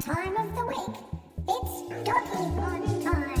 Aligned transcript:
that 0.00 0.14
time 0.14 0.36
of 0.36 0.54
the 0.54 0.66
week. 0.66 0.96
It's 1.48 2.04
doggy 2.04 2.38
on 2.60 3.02
time. 3.02 3.36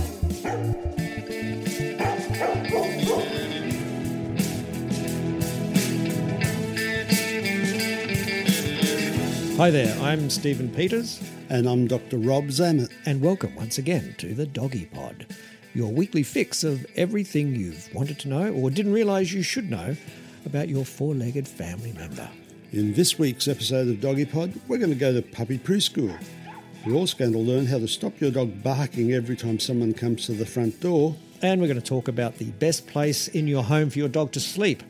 Hi 9.56 9.70
there, 9.70 9.98
I'm 10.00 10.30
Stephen 10.30 10.70
Peters, 10.70 11.20
And 11.50 11.66
I'm 11.66 11.86
Dr. 11.86 12.18
Rob 12.18 12.44
Zammit. 12.46 12.90
and 13.04 13.20
welcome 13.20 13.54
once 13.54 13.78
again 13.78 14.14
to 14.18 14.34
the 14.34 14.46
Doggy 14.46 14.86
Pod, 14.86 15.26
your 15.74 15.92
weekly 15.92 16.22
fix 16.22 16.64
of 16.64 16.86
everything 16.96 17.54
you've 17.54 17.92
wanted 17.94 18.18
to 18.20 18.28
know 18.28 18.52
or 18.52 18.70
didn't 18.70 18.92
realise 18.92 19.32
you 19.32 19.42
should 19.42 19.70
know 19.70 19.96
about 20.46 20.68
your 20.68 20.84
four 20.84 21.14
legged 21.14 21.46
family 21.46 21.92
member. 21.92 22.28
In 22.72 22.94
this 22.94 23.18
week's 23.18 23.48
episode 23.48 23.88
of 23.88 24.00
Doggy 24.00 24.26
Pod, 24.26 24.52
we're 24.68 24.78
going 24.78 24.90
to 24.90 24.96
go 24.96 25.12
to 25.12 25.22
puppy 25.22 25.58
preschool. 25.58 26.16
We're 26.86 26.94
also 26.94 27.16
going 27.18 27.32
to 27.32 27.38
learn 27.38 27.66
how 27.66 27.78
to 27.78 27.86
stop 27.86 28.18
your 28.20 28.30
dog 28.30 28.62
barking 28.62 29.12
every 29.12 29.36
time 29.36 29.58
someone 29.58 29.92
comes 29.92 30.24
to 30.26 30.32
the 30.32 30.46
front 30.46 30.80
door. 30.80 31.14
And 31.42 31.60
we're 31.60 31.66
going 31.66 31.80
to 31.80 31.86
talk 31.86 32.08
about 32.08 32.38
the 32.38 32.50
best 32.52 32.86
place 32.86 33.28
in 33.28 33.46
your 33.46 33.62
home 33.62 33.90
for 33.90 33.98
your 33.98 34.08
dog 34.08 34.32
to 34.32 34.40
sleep. 34.40 34.82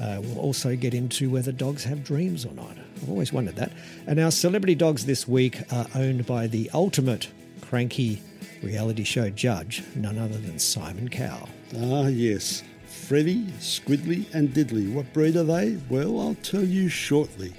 Uh, 0.00 0.20
we'll 0.22 0.38
also 0.38 0.74
get 0.74 0.94
into 0.94 1.28
whether 1.28 1.52
dogs 1.52 1.84
have 1.84 2.02
dreams 2.02 2.46
or 2.46 2.52
not. 2.54 2.76
I've 2.96 3.10
always 3.10 3.30
wondered 3.30 3.56
that. 3.56 3.72
And 4.06 4.18
our 4.18 4.30
celebrity 4.30 4.74
dogs 4.74 5.04
this 5.04 5.28
week 5.28 5.60
are 5.70 5.86
owned 5.94 6.24
by 6.24 6.46
the 6.46 6.70
ultimate 6.72 7.28
cranky 7.60 8.22
reality 8.62 9.04
show 9.04 9.28
judge, 9.28 9.82
none 9.94 10.18
other 10.18 10.38
than 10.38 10.58
Simon 10.58 11.10
Cowell. 11.10 11.48
Ah, 11.76 12.06
yes. 12.06 12.62
Freddie, 12.86 13.44
Squidly, 13.58 14.32
and 14.34 14.48
Diddley. 14.54 14.90
What 14.90 15.12
breed 15.12 15.36
are 15.36 15.44
they? 15.44 15.78
Well, 15.90 16.20
I'll 16.20 16.36
tell 16.36 16.64
you 16.64 16.88
shortly. 16.88 17.52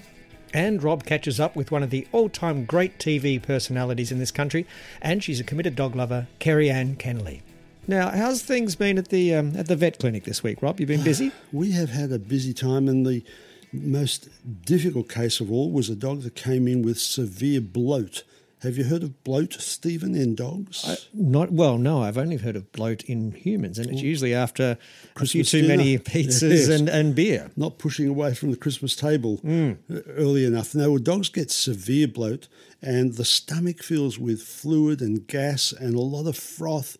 And 0.53 0.81
Rob 0.81 1.05
catches 1.05 1.39
up 1.39 1.55
with 1.55 1.71
one 1.71 1.83
of 1.83 1.89
the 1.89 2.07
all 2.11 2.29
time 2.29 2.65
great 2.65 2.97
TV 2.97 3.41
personalities 3.41 4.11
in 4.11 4.19
this 4.19 4.31
country, 4.31 4.65
and 5.01 5.23
she's 5.23 5.39
a 5.39 5.43
committed 5.43 5.75
dog 5.75 5.95
lover, 5.95 6.27
Kerri-Anne 6.39 6.95
Kennerley. 6.95 7.41
Now, 7.87 8.09
how's 8.09 8.43
things 8.43 8.75
been 8.75 8.97
at 8.97 9.09
the 9.09 9.33
um, 9.33 9.55
at 9.55 9.67
the 9.67 9.75
vet 9.75 9.99
clinic 9.99 10.23
this 10.23 10.43
week, 10.43 10.61
Rob? 10.61 10.79
You've 10.79 10.89
been 10.89 11.03
busy? 11.03 11.31
We 11.51 11.71
have 11.71 11.89
had 11.89 12.11
a 12.11 12.19
busy 12.19 12.53
time, 12.53 12.87
and 12.87 13.05
the 13.05 13.23
most 13.71 14.29
difficult 14.65 15.09
case 15.09 15.39
of 15.39 15.51
all 15.51 15.71
was 15.71 15.89
a 15.89 15.95
dog 15.95 16.21
that 16.21 16.35
came 16.35 16.67
in 16.67 16.81
with 16.81 16.99
severe 16.99 17.61
bloat. 17.61 18.23
Have 18.61 18.77
you 18.77 18.83
heard 18.83 19.03
of 19.03 19.23
bloat, 19.23 19.53
Stephen, 19.53 20.15
in 20.15 20.35
dogs? 20.35 21.07
Not 21.13 21.51
well. 21.53 21.77
No, 21.77 22.01
I've 22.03 22.17
only 22.17 22.35
heard 22.35 22.57
of 22.57 22.69
bloat 22.73 23.03
in 23.05 23.31
humans, 23.31 23.79
and 23.79 23.89
it's 23.89 24.01
usually 24.01 24.33
after 24.33 24.77
Christmas 25.13 25.49
too 25.51 25.65
many 25.65 25.97
pizzas 25.99 26.67
Yes. 26.67 26.67
and, 26.67 26.89
and 26.89 27.15
beer. 27.15 27.51
not 27.55 27.77
pushing 27.77 28.09
away 28.09 28.33
from 28.33 28.51
the 28.51 28.57
Christmas 28.57 28.97
table 28.97 29.39
uh, 29.47 29.75
early 30.09 30.43
enough. 30.45 30.75
Now, 30.75 30.89
well, 30.89 30.97
dogs 30.99 31.29
get 31.29 31.51
severe 31.51 32.07
bloat, 32.09 32.49
and 32.81 33.13
the 33.13 33.23
stomach 33.23 33.81
fills 33.81 34.19
with 34.19 34.41
fluid 34.41 34.99
and 35.01 35.25
gas 35.25 35.71
and 35.71 35.95
a 35.95 36.01
lot 36.01 36.27
of 36.27 36.35
froth, 36.37 36.97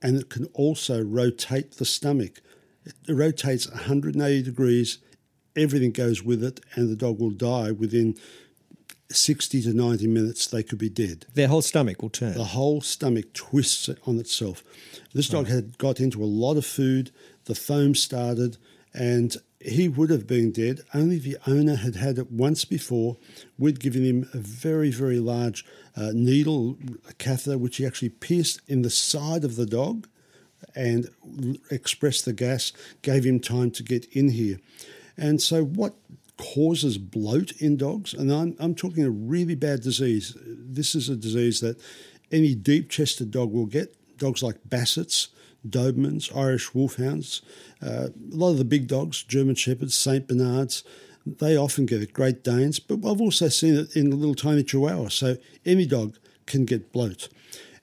and 0.00 0.16
it 0.16 0.30
can 0.30 0.44
also 0.54 1.02
rotate 1.02 1.72
the 1.72 1.84
stomach. 1.84 2.40
It 2.84 2.94
rotates 3.08 3.68
180 3.68 4.42
degrees, 4.44 4.98
everything 5.56 5.90
goes 5.90 6.22
with 6.22 6.44
it, 6.44 6.60
and 6.74 6.88
the 6.88 6.94
dog 6.96 7.18
will 7.18 7.30
die 7.30 7.72
within 7.72 8.14
60 9.10 9.62
to 9.62 9.72
90 9.72 10.06
minutes. 10.06 10.46
They 10.46 10.62
could 10.62 10.78
be 10.78 10.88
dead. 10.88 11.26
Their 11.34 11.48
whole 11.48 11.62
stomach 11.62 12.02
will 12.02 12.10
turn. 12.10 12.34
The 12.34 12.44
whole 12.44 12.80
stomach 12.80 13.32
twists 13.32 13.88
on 14.06 14.18
itself. 14.18 14.62
This 15.12 15.28
dog 15.28 15.48
had 15.48 15.78
got 15.78 16.00
into 16.00 16.22
a 16.22 16.26
lot 16.26 16.56
of 16.56 16.66
food, 16.66 17.10
the 17.44 17.54
foam 17.54 17.94
started, 17.94 18.56
and 18.92 19.36
he 19.60 19.88
would 19.88 20.10
have 20.10 20.26
been 20.26 20.52
dead. 20.52 20.80
Only 20.92 21.18
the 21.18 21.36
owner 21.46 21.76
had 21.76 21.96
had 21.96 22.18
it 22.18 22.30
once 22.30 22.64
before. 22.64 23.16
We'd 23.58 23.80
given 23.80 24.04
him 24.04 24.28
a 24.34 24.38
very, 24.38 24.90
very 24.90 25.18
large 25.18 25.64
uh, 25.96 26.10
needle, 26.12 26.76
catheter, 27.18 27.56
which 27.56 27.78
he 27.78 27.86
actually 27.86 28.10
pierced 28.10 28.60
in 28.68 28.82
the 28.82 28.90
side 28.90 29.44
of 29.44 29.56
the 29.56 29.66
dog 29.66 30.06
and 30.74 31.08
expressed 31.70 32.24
the 32.24 32.32
gas, 32.32 32.72
gave 33.02 33.24
him 33.24 33.40
time 33.40 33.70
to 33.72 33.82
get 33.82 34.06
in 34.06 34.30
here. 34.30 34.58
And 35.16 35.40
so, 35.40 35.64
what 35.64 35.94
causes 36.54 36.98
bloat 36.98 37.52
in 37.60 37.76
dogs? 37.76 38.12
And 38.14 38.32
I'm, 38.32 38.56
I'm 38.58 38.74
talking 38.74 39.04
a 39.04 39.10
really 39.10 39.54
bad 39.54 39.82
disease. 39.82 40.36
This 40.44 40.94
is 40.94 41.08
a 41.08 41.16
disease 41.16 41.60
that 41.60 41.80
any 42.30 42.54
deep 42.54 42.90
chested 42.90 43.30
dog 43.30 43.52
will 43.52 43.66
get. 43.66 43.96
Dogs 44.18 44.42
like 44.42 44.56
Bassets, 44.68 45.28
Dobermans, 45.68 46.34
Irish 46.36 46.74
Wolfhounds, 46.74 47.42
uh, 47.82 48.08
a 48.08 48.36
lot 48.36 48.50
of 48.50 48.58
the 48.58 48.64
big 48.64 48.86
dogs, 48.86 49.22
German 49.22 49.54
Shepherds, 49.54 49.94
St. 49.94 50.28
Bernards, 50.28 50.84
they 51.26 51.56
often 51.56 51.86
get 51.86 52.02
it, 52.02 52.12
Great 52.12 52.44
Danes, 52.44 52.78
but 52.78 52.96
I've 52.96 53.20
also 53.20 53.48
seen 53.48 53.76
it 53.76 53.96
in 53.96 54.10
the 54.10 54.16
little 54.16 54.34
tiny 54.34 54.62
Chihuahua. 54.62 55.08
So 55.08 55.36
any 55.64 55.86
dog 55.86 56.16
can 56.46 56.64
get 56.64 56.92
bloat. 56.92 57.28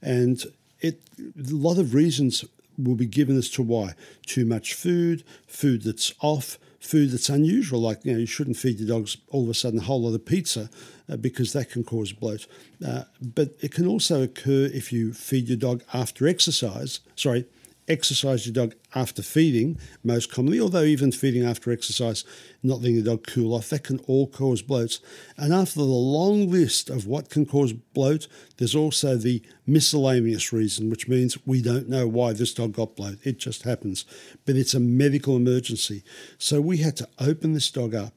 And 0.02 0.44
it 0.80 1.02
a 1.20 1.54
lot 1.54 1.78
of 1.78 1.94
reasons 1.94 2.46
will 2.78 2.96
be 2.96 3.06
given 3.06 3.38
as 3.38 3.50
to 3.52 3.64
why. 3.64 3.94
Too 4.26 4.46
much 4.46 4.74
food, 4.74 5.24
food 5.48 5.84
that's 5.84 6.14
off, 6.22 6.58
food 6.82 7.12
that's 7.12 7.30
unusual, 7.30 7.80
like 7.80 8.04
you 8.04 8.14
know, 8.14 8.20
you 8.20 8.26
shouldn't 8.26 8.58
feed 8.58 8.80
your 8.80 8.88
dogs 8.88 9.18
all 9.30 9.44
of 9.44 9.50
a 9.50 9.54
sudden 9.54 9.80
a 9.80 9.84
whole 9.84 10.02
lot 10.02 10.16
of 10.16 10.26
pizza 10.26 10.70
uh, 11.10 11.16
because 11.16 11.54
that 11.54 11.70
can 11.70 11.84
cause 11.84 12.12
bloat. 12.12 12.48
Uh, 12.86 13.04
but 13.22 13.56
it 13.62 13.72
can 13.72 13.88
also 13.88 14.24
occur 14.24 14.66
if 14.74 14.92
you 14.92 15.14
feed 15.14 15.48
your 15.48 15.58
dog 15.58 15.84
after 15.94 16.28
exercise, 16.28 17.00
sorry, 17.16 17.46
exercise 17.92 18.46
your 18.46 18.54
dog 18.54 18.76
after 18.96 19.22
feeding, 19.22 19.78
most 20.04 20.32
commonly, 20.32 20.60
although 20.60 20.84
even 20.84 21.12
feeding 21.12 21.46
after 21.46 21.72
exercise, 21.72 22.24
not 22.64 22.80
letting 22.80 22.96
the 22.96 23.04
dog 23.04 23.28
cool 23.28 23.54
off, 23.54 23.70
that 23.70 23.84
can 23.84 24.00
all 24.08 24.28
cause 24.28 24.64
bloats. 24.64 25.00
And 25.38 25.54
after 25.54 25.76
the 25.76 25.86
long 25.86 26.50
list 26.50 26.90
of 26.90 27.06
what 27.06 27.30
can 27.30 27.46
cause 27.46 27.74
bloat, 27.74 28.28
there's 28.58 28.76
also 28.76 29.16
the 29.16 29.44
miscellaneous 29.68 30.52
reason, 30.52 30.90
which 30.90 31.08
means 31.08 31.46
we 31.46 31.62
don't 31.62 31.90
know 31.90 32.08
why 32.08 32.34
this 32.34 32.54
dog 32.54 32.74
got 32.74 32.96
bloat. 32.96 33.20
It 33.24 33.38
just 33.38 33.64
happens. 33.64 34.06
But 34.46 34.56
it's 34.56 34.74
a 34.74 34.80
medical 34.80 35.36
emergency. 35.36 36.04
So 36.38 36.62
we 36.62 36.78
had 36.78 36.98
to 36.98 37.10
open 37.20 37.54
this 37.54 37.70
dog 37.70 37.94
up 37.94 38.14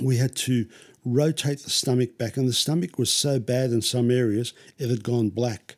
we 0.00 0.16
had 0.16 0.34
to 0.34 0.66
rotate 1.04 1.60
the 1.60 1.70
stomach 1.70 2.18
back. 2.18 2.36
And 2.36 2.48
the 2.48 2.52
stomach 2.52 2.98
was 2.98 3.12
so 3.12 3.38
bad 3.38 3.70
in 3.70 3.82
some 3.82 4.10
areas, 4.10 4.52
it 4.78 4.90
had 4.90 5.02
gone 5.02 5.30
black. 5.30 5.76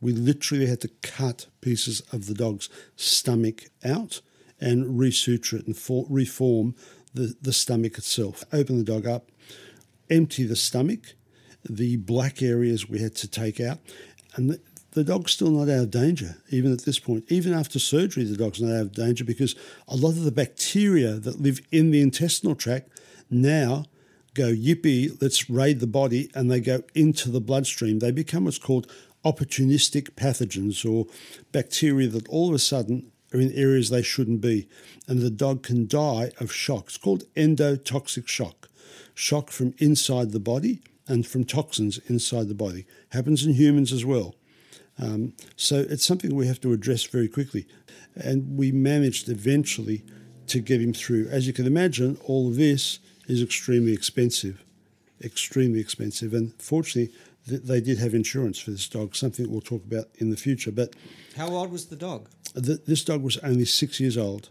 We 0.00 0.12
literally 0.12 0.66
had 0.66 0.80
to 0.82 0.88
cut 1.02 1.46
pieces 1.60 2.02
of 2.12 2.26
the 2.26 2.34
dog's 2.34 2.68
stomach 2.96 3.64
out 3.84 4.20
and 4.60 4.98
resuture 4.98 5.58
it 5.58 5.66
and 5.66 5.76
for, 5.76 6.06
reform 6.08 6.74
the, 7.14 7.34
the 7.40 7.52
stomach 7.52 7.98
itself. 7.98 8.44
Open 8.52 8.78
the 8.78 8.84
dog 8.84 9.06
up, 9.06 9.30
empty 10.08 10.44
the 10.44 10.56
stomach, 10.56 11.14
the 11.68 11.96
black 11.96 12.42
areas 12.42 12.88
we 12.88 13.00
had 13.00 13.14
to 13.16 13.28
take 13.28 13.60
out, 13.60 13.78
and 14.34 14.50
the, 14.50 14.60
the 14.92 15.04
dog's 15.04 15.32
still 15.32 15.50
not 15.50 15.68
out 15.68 15.84
of 15.84 15.90
danger, 15.90 16.36
even 16.50 16.72
at 16.72 16.84
this 16.84 16.98
point. 16.98 17.24
Even 17.28 17.52
after 17.52 17.78
surgery, 17.78 18.24
the 18.24 18.36
dog's 18.36 18.60
not 18.60 18.74
out 18.74 18.82
of 18.82 18.92
danger 18.92 19.24
because 19.24 19.54
a 19.86 19.96
lot 19.96 20.10
of 20.10 20.24
the 20.24 20.32
bacteria 20.32 21.12
that 21.12 21.40
live 21.40 21.60
in 21.70 21.90
the 21.90 22.00
intestinal 22.00 22.54
tract 22.54 22.90
now 23.30 23.84
go, 24.34 24.52
yippee, 24.52 25.20
let's 25.20 25.50
raid 25.50 25.80
the 25.80 25.86
body, 25.86 26.30
and 26.34 26.50
they 26.50 26.60
go 26.60 26.82
into 26.94 27.30
the 27.30 27.40
bloodstream. 27.40 27.98
They 27.98 28.10
become 28.10 28.44
what's 28.44 28.58
called 28.58 28.90
opportunistic 29.24 30.10
pathogens 30.10 30.88
or 30.88 31.06
bacteria 31.52 32.08
that 32.08 32.28
all 32.28 32.48
of 32.48 32.54
a 32.54 32.58
sudden 32.58 33.12
are 33.32 33.40
in 33.40 33.52
areas 33.52 33.90
they 33.90 34.02
shouldn't 34.02 34.40
be. 34.40 34.68
And 35.06 35.20
the 35.20 35.30
dog 35.30 35.62
can 35.62 35.86
die 35.86 36.32
of 36.40 36.52
shock. 36.52 36.86
It's 36.86 36.96
called 36.96 37.24
endotoxic 37.34 38.26
shock 38.28 38.68
shock 39.14 39.50
from 39.50 39.74
inside 39.78 40.30
the 40.30 40.40
body 40.40 40.80
and 41.06 41.26
from 41.26 41.44
toxins 41.44 41.98
inside 42.08 42.48
the 42.48 42.54
body. 42.54 42.86
Happens 43.10 43.44
in 43.44 43.54
humans 43.54 43.92
as 43.92 44.04
well. 44.04 44.34
Um, 44.98 45.34
so 45.56 45.84
it's 45.88 46.06
something 46.06 46.34
we 46.34 46.46
have 46.46 46.60
to 46.62 46.72
address 46.72 47.04
very 47.04 47.28
quickly. 47.28 47.66
And 48.14 48.56
we 48.56 48.72
managed 48.72 49.28
eventually 49.28 50.04
to 50.46 50.60
get 50.60 50.80
him 50.80 50.92
through. 50.92 51.28
As 51.28 51.46
you 51.46 51.52
can 51.52 51.66
imagine, 51.66 52.18
all 52.24 52.48
of 52.48 52.56
this 52.56 52.98
is 53.26 53.42
extremely 53.42 53.92
expensive, 53.92 54.64
extremely 55.22 55.80
expensive. 55.80 56.34
And 56.34 56.52
fortunately, 56.60 57.14
they 57.46 57.80
did 57.80 57.98
have 57.98 58.14
insurance 58.14 58.58
for 58.58 58.70
this 58.70 58.88
dog, 58.88 59.16
something 59.16 59.50
we'll 59.50 59.60
talk 59.60 59.84
about 59.84 60.06
in 60.18 60.30
the 60.30 60.36
future. 60.36 60.70
But 60.70 60.94
How 61.36 61.48
old 61.48 61.72
was 61.72 61.86
the 61.86 61.96
dog? 61.96 62.28
th- 62.54 62.80
this 62.86 63.04
dog 63.04 63.22
was 63.22 63.38
only 63.38 63.64
six 63.64 64.00
years 64.00 64.16
old. 64.16 64.50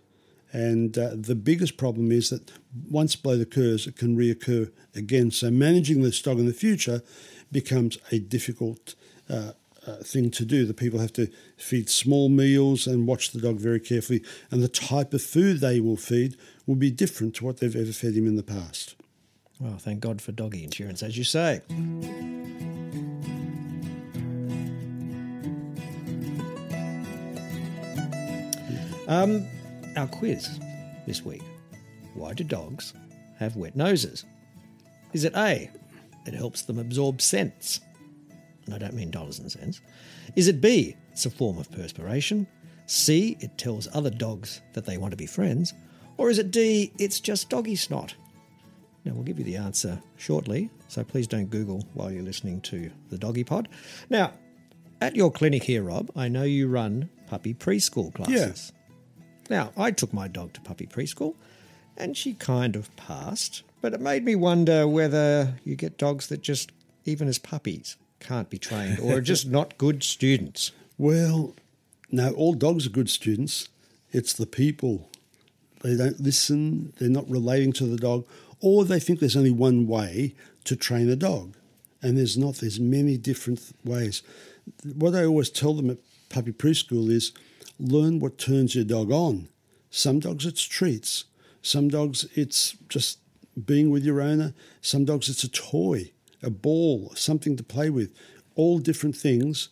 And 0.51 0.97
uh, 0.97 1.11
the 1.13 1.35
biggest 1.35 1.77
problem 1.77 2.11
is 2.11 2.29
that 2.31 2.51
once 2.89 3.15
bloat 3.15 3.39
occurs, 3.39 3.85
it 3.85 3.95
can 3.97 4.17
reoccur 4.17 4.71
again. 4.95 5.29
So 5.31 5.51
managing 5.51 6.01
this 6.01 6.19
dog 6.21 6.39
in 6.39 6.47
the 6.47 6.53
future 6.53 7.03
becomes 7.51 7.99
a 8.11 8.17
difficult 8.19 8.95
uh, 9.29 9.51
uh, 9.85 9.97
thing 9.97 10.31
to 10.31 10.45
do. 10.45 10.65
The 10.65 10.73
people 10.73 10.99
have 10.99 11.13
to 11.13 11.27
feed 11.55 11.87
small 11.89 12.29
meals 12.29 12.87
and 12.87 13.05
watch 13.05 13.29
the 13.31 13.39
dog 13.39 13.57
very 13.57 13.79
carefully. 13.79 14.23
And 14.49 14.63
the 14.63 14.67
type 14.67 15.13
of 15.13 15.21
food 15.21 15.59
they 15.59 15.79
will 15.79 15.97
feed 15.97 16.35
will 16.65 16.75
be 16.75 16.89
different 16.89 17.35
to 17.35 17.45
what 17.45 17.57
they've 17.57 17.75
ever 17.75 17.91
fed 17.91 18.15
him 18.15 18.25
in 18.27 18.35
the 18.35 18.43
past. 18.43 18.95
Well, 19.59 19.77
thank 19.77 19.99
God 19.99 20.21
for 20.21 20.31
doggy 20.31 20.63
insurance, 20.63 21.03
as 21.03 21.17
you 21.17 21.23
say. 21.23 21.61
Um, 29.09 29.47
our 29.97 30.07
quiz 30.07 30.59
this 31.07 31.25
week. 31.25 31.41
Why 32.13 32.33
do 32.33 32.43
dogs 32.43 32.93
have 33.39 33.55
wet 33.55 33.75
noses? 33.75 34.23
Is 35.13 35.23
it 35.23 35.35
A, 35.35 35.71
it 36.27 36.35
helps 36.35 36.61
them 36.61 36.77
absorb 36.77 37.19
scents? 37.19 37.81
And 38.65 38.75
I 38.75 38.77
don't 38.77 38.93
mean 38.93 39.09
dollars 39.09 39.39
and 39.39 39.51
cents. 39.51 39.81
Is 40.35 40.47
it 40.47 40.61
B, 40.61 40.95
it's 41.11 41.25
a 41.25 41.31
form 41.31 41.57
of 41.57 41.71
perspiration? 41.71 42.45
C, 42.85 43.35
it 43.39 43.57
tells 43.57 43.87
other 43.93 44.11
dogs 44.11 44.61
that 44.73 44.85
they 44.85 44.99
want 44.99 45.09
to 45.09 45.17
be 45.17 45.25
friends? 45.25 45.73
Or 46.17 46.29
is 46.29 46.37
it 46.37 46.51
D, 46.51 46.93
it's 46.99 47.19
just 47.19 47.49
doggy 47.49 47.75
snot? 47.75 48.13
Now, 49.05 49.13
we'll 49.13 49.23
give 49.23 49.39
you 49.39 49.45
the 49.45 49.55
answer 49.55 49.99
shortly, 50.17 50.69
so 50.87 51.03
please 51.03 51.25
don't 51.25 51.49
Google 51.49 51.83
while 51.95 52.11
you're 52.11 52.21
listening 52.21 52.61
to 52.61 52.91
the 53.09 53.17
Doggy 53.17 53.43
Pod. 53.43 53.69
Now, 54.11 54.33
at 55.01 55.15
your 55.15 55.31
clinic 55.31 55.63
here, 55.63 55.81
Rob, 55.81 56.11
I 56.15 56.27
know 56.27 56.43
you 56.43 56.67
run 56.67 57.09
puppy 57.27 57.55
preschool 57.55 58.13
classes. 58.13 58.71
Now, 59.49 59.71
I 59.75 59.91
took 59.91 60.13
my 60.13 60.27
dog 60.27 60.53
to 60.53 60.61
puppy 60.61 60.85
preschool, 60.85 61.35
and 61.97 62.15
she 62.15 62.33
kind 62.33 62.75
of 62.75 62.95
passed, 62.95 63.63
but 63.81 63.93
it 63.93 63.99
made 63.99 64.23
me 64.23 64.35
wonder 64.35 64.87
whether 64.87 65.55
you 65.63 65.75
get 65.75 65.97
dogs 65.97 66.27
that 66.27 66.41
just, 66.41 66.71
even 67.05 67.27
as 67.27 67.39
puppies, 67.39 67.97
can't 68.19 68.49
be 68.49 68.57
trained 68.57 68.99
or 68.99 69.17
are 69.17 69.21
just 69.21 69.47
not 69.57 69.77
good 69.77 70.03
students. 70.03 70.71
Well, 70.97 71.55
no, 72.11 72.31
all 72.33 72.53
dogs 72.53 72.85
are 72.85 72.91
good 72.91 73.09
students. 73.09 73.69
It's 74.11 74.33
the 74.33 74.45
people. 74.45 75.09
They 75.81 75.95
don't 75.95 76.19
listen, 76.19 76.93
they're 76.97 77.09
not 77.09 77.29
relating 77.29 77.73
to 77.73 77.85
the 77.85 77.97
dog, 77.97 78.25
or 78.59 78.83
they 78.83 78.99
think 78.99 79.19
there's 79.19 79.37
only 79.37 79.51
one 79.51 79.87
way 79.87 80.35
to 80.65 80.75
train 80.75 81.09
a 81.09 81.15
dog. 81.15 81.55
And 82.01 82.17
there's 82.17 82.37
not, 82.37 82.55
there's 82.55 82.79
many 82.79 83.17
different 83.17 83.73
ways. 83.83 84.21
What 84.83 85.15
I 85.15 85.25
always 85.25 85.49
tell 85.49 85.73
them 85.73 85.89
at 85.89 85.97
puppy 86.29 86.51
preschool 86.51 87.09
is 87.09 87.31
learn 87.79 88.19
what 88.19 88.37
turns 88.37 88.75
your 88.75 88.83
dog 88.83 89.11
on. 89.11 89.49
Some 89.89 90.19
dogs 90.19 90.45
it's 90.45 90.63
treats, 90.63 91.25
some 91.61 91.87
dogs 91.87 92.27
it's 92.35 92.77
just 92.89 93.19
being 93.65 93.89
with 93.89 94.03
your 94.03 94.21
owner, 94.21 94.53
some 94.81 95.05
dogs 95.05 95.29
it's 95.29 95.43
a 95.43 95.49
toy, 95.49 96.11
a 96.43 96.49
ball, 96.49 97.11
something 97.15 97.55
to 97.57 97.63
play 97.63 97.89
with. 97.89 98.13
All 98.55 98.79
different 98.79 99.15
things, 99.15 99.69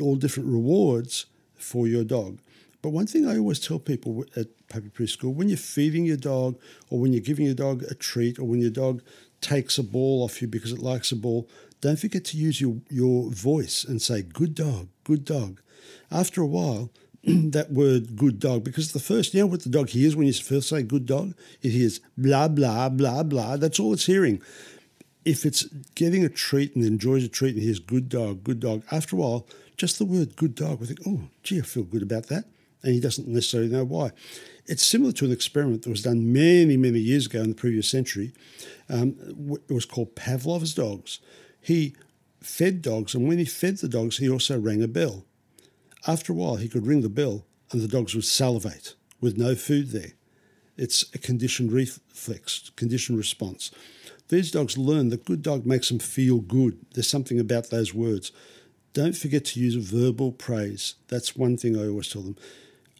all 0.00 0.16
different 0.16 0.48
rewards 0.48 1.26
for 1.56 1.86
your 1.86 2.04
dog. 2.04 2.38
But 2.82 2.90
one 2.90 3.06
thing 3.06 3.26
I 3.26 3.38
always 3.38 3.58
tell 3.58 3.78
people 3.78 4.24
at 4.36 4.46
puppy 4.68 4.88
preschool 4.88 5.34
when 5.34 5.48
you're 5.48 5.58
feeding 5.58 6.04
your 6.04 6.16
dog, 6.16 6.58
or 6.90 7.00
when 7.00 7.12
you're 7.12 7.22
giving 7.22 7.46
your 7.46 7.54
dog 7.54 7.82
a 7.84 7.94
treat, 7.94 8.38
or 8.38 8.44
when 8.44 8.60
your 8.60 8.70
dog 8.70 9.02
takes 9.40 9.78
a 9.78 9.82
ball 9.82 10.22
off 10.22 10.40
you 10.40 10.48
because 10.48 10.72
it 10.72 10.78
likes 10.78 11.10
a 11.10 11.16
ball, 11.16 11.48
don't 11.80 11.98
forget 11.98 12.24
to 12.26 12.36
use 12.36 12.60
your, 12.60 12.76
your 12.88 13.30
voice 13.30 13.84
and 13.84 14.02
say, 14.02 14.22
good 14.22 14.54
dog, 14.54 14.88
good 15.04 15.24
dog. 15.24 15.60
After 16.10 16.42
a 16.42 16.46
while, 16.46 16.90
that 17.24 17.72
word 17.72 18.16
good 18.16 18.38
dog, 18.38 18.64
because 18.64 18.92
the 18.92 19.00
first, 19.00 19.34
you 19.34 19.40
know 19.40 19.46
what 19.46 19.62
the 19.62 19.68
dog 19.68 19.88
hears 19.88 20.14
when 20.14 20.26
you 20.26 20.32
first 20.32 20.68
say 20.68 20.82
good 20.82 21.06
dog? 21.06 21.34
It 21.62 21.70
hears 21.70 22.00
blah, 22.16 22.48
blah, 22.48 22.88
blah, 22.88 23.22
blah. 23.22 23.56
That's 23.56 23.80
all 23.80 23.92
it's 23.92 24.06
hearing. 24.06 24.40
If 25.24 25.44
it's 25.44 25.64
getting 25.94 26.24
a 26.24 26.28
treat 26.28 26.74
and 26.74 26.84
enjoys 26.84 27.24
a 27.24 27.28
treat 27.28 27.54
and 27.54 27.62
hears 27.62 27.80
good 27.80 28.08
dog, 28.08 28.44
good 28.44 28.60
dog, 28.60 28.82
after 28.90 29.16
a 29.16 29.18
while, 29.18 29.46
just 29.76 29.98
the 29.98 30.04
word 30.04 30.36
good 30.36 30.54
dog 30.54 30.80
will 30.80 30.86
think, 30.86 31.00
oh, 31.06 31.22
gee, 31.42 31.58
I 31.58 31.62
feel 31.62 31.84
good 31.84 32.02
about 32.02 32.28
that. 32.28 32.44
And 32.82 32.94
he 32.94 33.00
doesn't 33.00 33.26
necessarily 33.26 33.68
know 33.68 33.84
why. 33.84 34.12
It's 34.66 34.86
similar 34.86 35.12
to 35.12 35.24
an 35.24 35.32
experiment 35.32 35.82
that 35.82 35.90
was 35.90 36.02
done 36.02 36.32
many, 36.32 36.76
many 36.76 37.00
years 37.00 37.26
ago 37.26 37.40
in 37.40 37.48
the 37.48 37.54
previous 37.54 37.88
century. 37.88 38.32
Um, 38.88 39.16
it 39.68 39.72
was 39.72 39.86
called 39.86 40.14
Pavlov's 40.14 40.74
dogs. 40.74 41.20
He 41.60 41.94
fed 42.40 42.82
dogs, 42.82 43.14
and 43.14 43.26
when 43.26 43.38
he 43.38 43.44
fed 43.44 43.78
the 43.78 43.88
dogs, 43.88 44.18
he 44.18 44.28
also 44.28 44.58
rang 44.58 44.82
a 44.82 44.88
bell. 44.88 45.24
After 46.06 46.32
a 46.32 46.36
while, 46.36 46.56
he 46.56 46.68
could 46.68 46.86
ring 46.86 47.02
the 47.02 47.08
bell, 47.08 47.44
and 47.70 47.80
the 47.80 47.88
dogs 47.88 48.14
would 48.14 48.24
salivate 48.24 48.94
with 49.20 49.36
no 49.36 49.54
food 49.54 49.90
there. 49.90 50.12
It's 50.76 51.04
a 51.12 51.18
conditioned 51.18 51.72
reflex, 51.72 52.70
conditioned 52.76 53.18
response. 53.18 53.70
These 54.28 54.52
dogs 54.52 54.78
learn 54.78 55.08
that 55.08 55.24
good 55.24 55.42
dog 55.42 55.66
makes 55.66 55.88
them 55.88 55.98
feel 55.98 56.38
good. 56.38 56.78
There's 56.94 57.08
something 57.08 57.40
about 57.40 57.70
those 57.70 57.94
words. 57.94 58.30
Don't 58.92 59.16
forget 59.16 59.44
to 59.46 59.60
use 59.60 59.74
verbal 59.74 60.32
praise. 60.32 60.94
That's 61.08 61.36
one 61.36 61.56
thing 61.56 61.76
I 61.76 61.88
always 61.88 62.08
tell 62.08 62.22
them. 62.22 62.36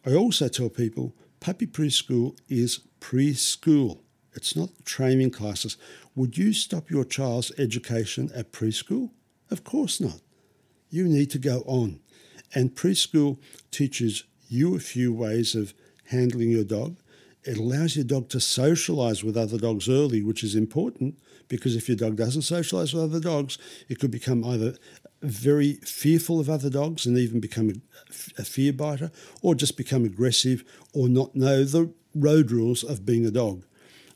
I 0.05 0.13
also 0.13 0.47
tell 0.47 0.69
people 0.69 1.13
puppy 1.39 1.67
preschool 1.67 2.37
is 2.49 2.81
preschool. 2.99 3.99
It's 4.33 4.55
not 4.55 4.69
training 4.85 5.31
classes. 5.31 5.77
Would 6.15 6.37
you 6.37 6.53
stop 6.53 6.89
your 6.89 7.05
child's 7.05 7.51
education 7.57 8.29
at 8.35 8.51
preschool? 8.51 9.11
Of 9.49 9.63
course 9.63 9.99
not. 9.99 10.21
You 10.89 11.07
need 11.07 11.29
to 11.31 11.39
go 11.39 11.63
on. 11.65 11.99
And 12.53 12.75
preschool 12.75 13.37
teaches 13.71 14.23
you 14.47 14.75
a 14.75 14.79
few 14.79 15.13
ways 15.13 15.55
of 15.55 15.73
handling 16.05 16.51
your 16.51 16.63
dog. 16.63 16.97
It 17.43 17.57
allows 17.57 17.95
your 17.95 18.05
dog 18.05 18.29
to 18.29 18.39
socialize 18.39 19.23
with 19.23 19.37
other 19.37 19.57
dogs 19.57 19.87
early, 19.87 20.21
which 20.21 20.43
is 20.43 20.55
important 20.55 21.17
because 21.47 21.75
if 21.75 21.87
your 21.87 21.97
dog 21.97 22.15
doesn't 22.15 22.43
socialize 22.43 22.93
with 22.93 23.03
other 23.03 23.19
dogs, 23.19 23.57
it 23.87 23.99
could 23.99 24.11
become 24.11 24.43
either 24.43 24.75
very 25.21 25.73
fearful 25.75 26.39
of 26.39 26.49
other 26.49 26.69
dogs 26.69 27.05
and 27.05 27.17
even 27.17 27.39
become 27.39 27.69
a, 27.69 27.73
a 28.41 28.45
fear 28.45 28.73
biter, 28.73 29.11
or 29.41 29.55
just 29.55 29.77
become 29.77 30.05
aggressive 30.05 30.63
or 30.93 31.09
not 31.09 31.35
know 31.35 31.63
the 31.63 31.91
road 32.15 32.51
rules 32.51 32.83
of 32.83 33.05
being 33.05 33.25
a 33.25 33.31
dog. 33.31 33.65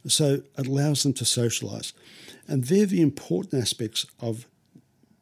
So 0.08 0.36
it 0.56 0.68
allows 0.68 1.04
them 1.04 1.14
to 1.14 1.26
socialize. 1.26 1.94
And 2.48 2.66
they're 2.66 2.86
the 2.86 3.02
important 3.02 3.62
aspects 3.62 4.06
of 4.20 4.48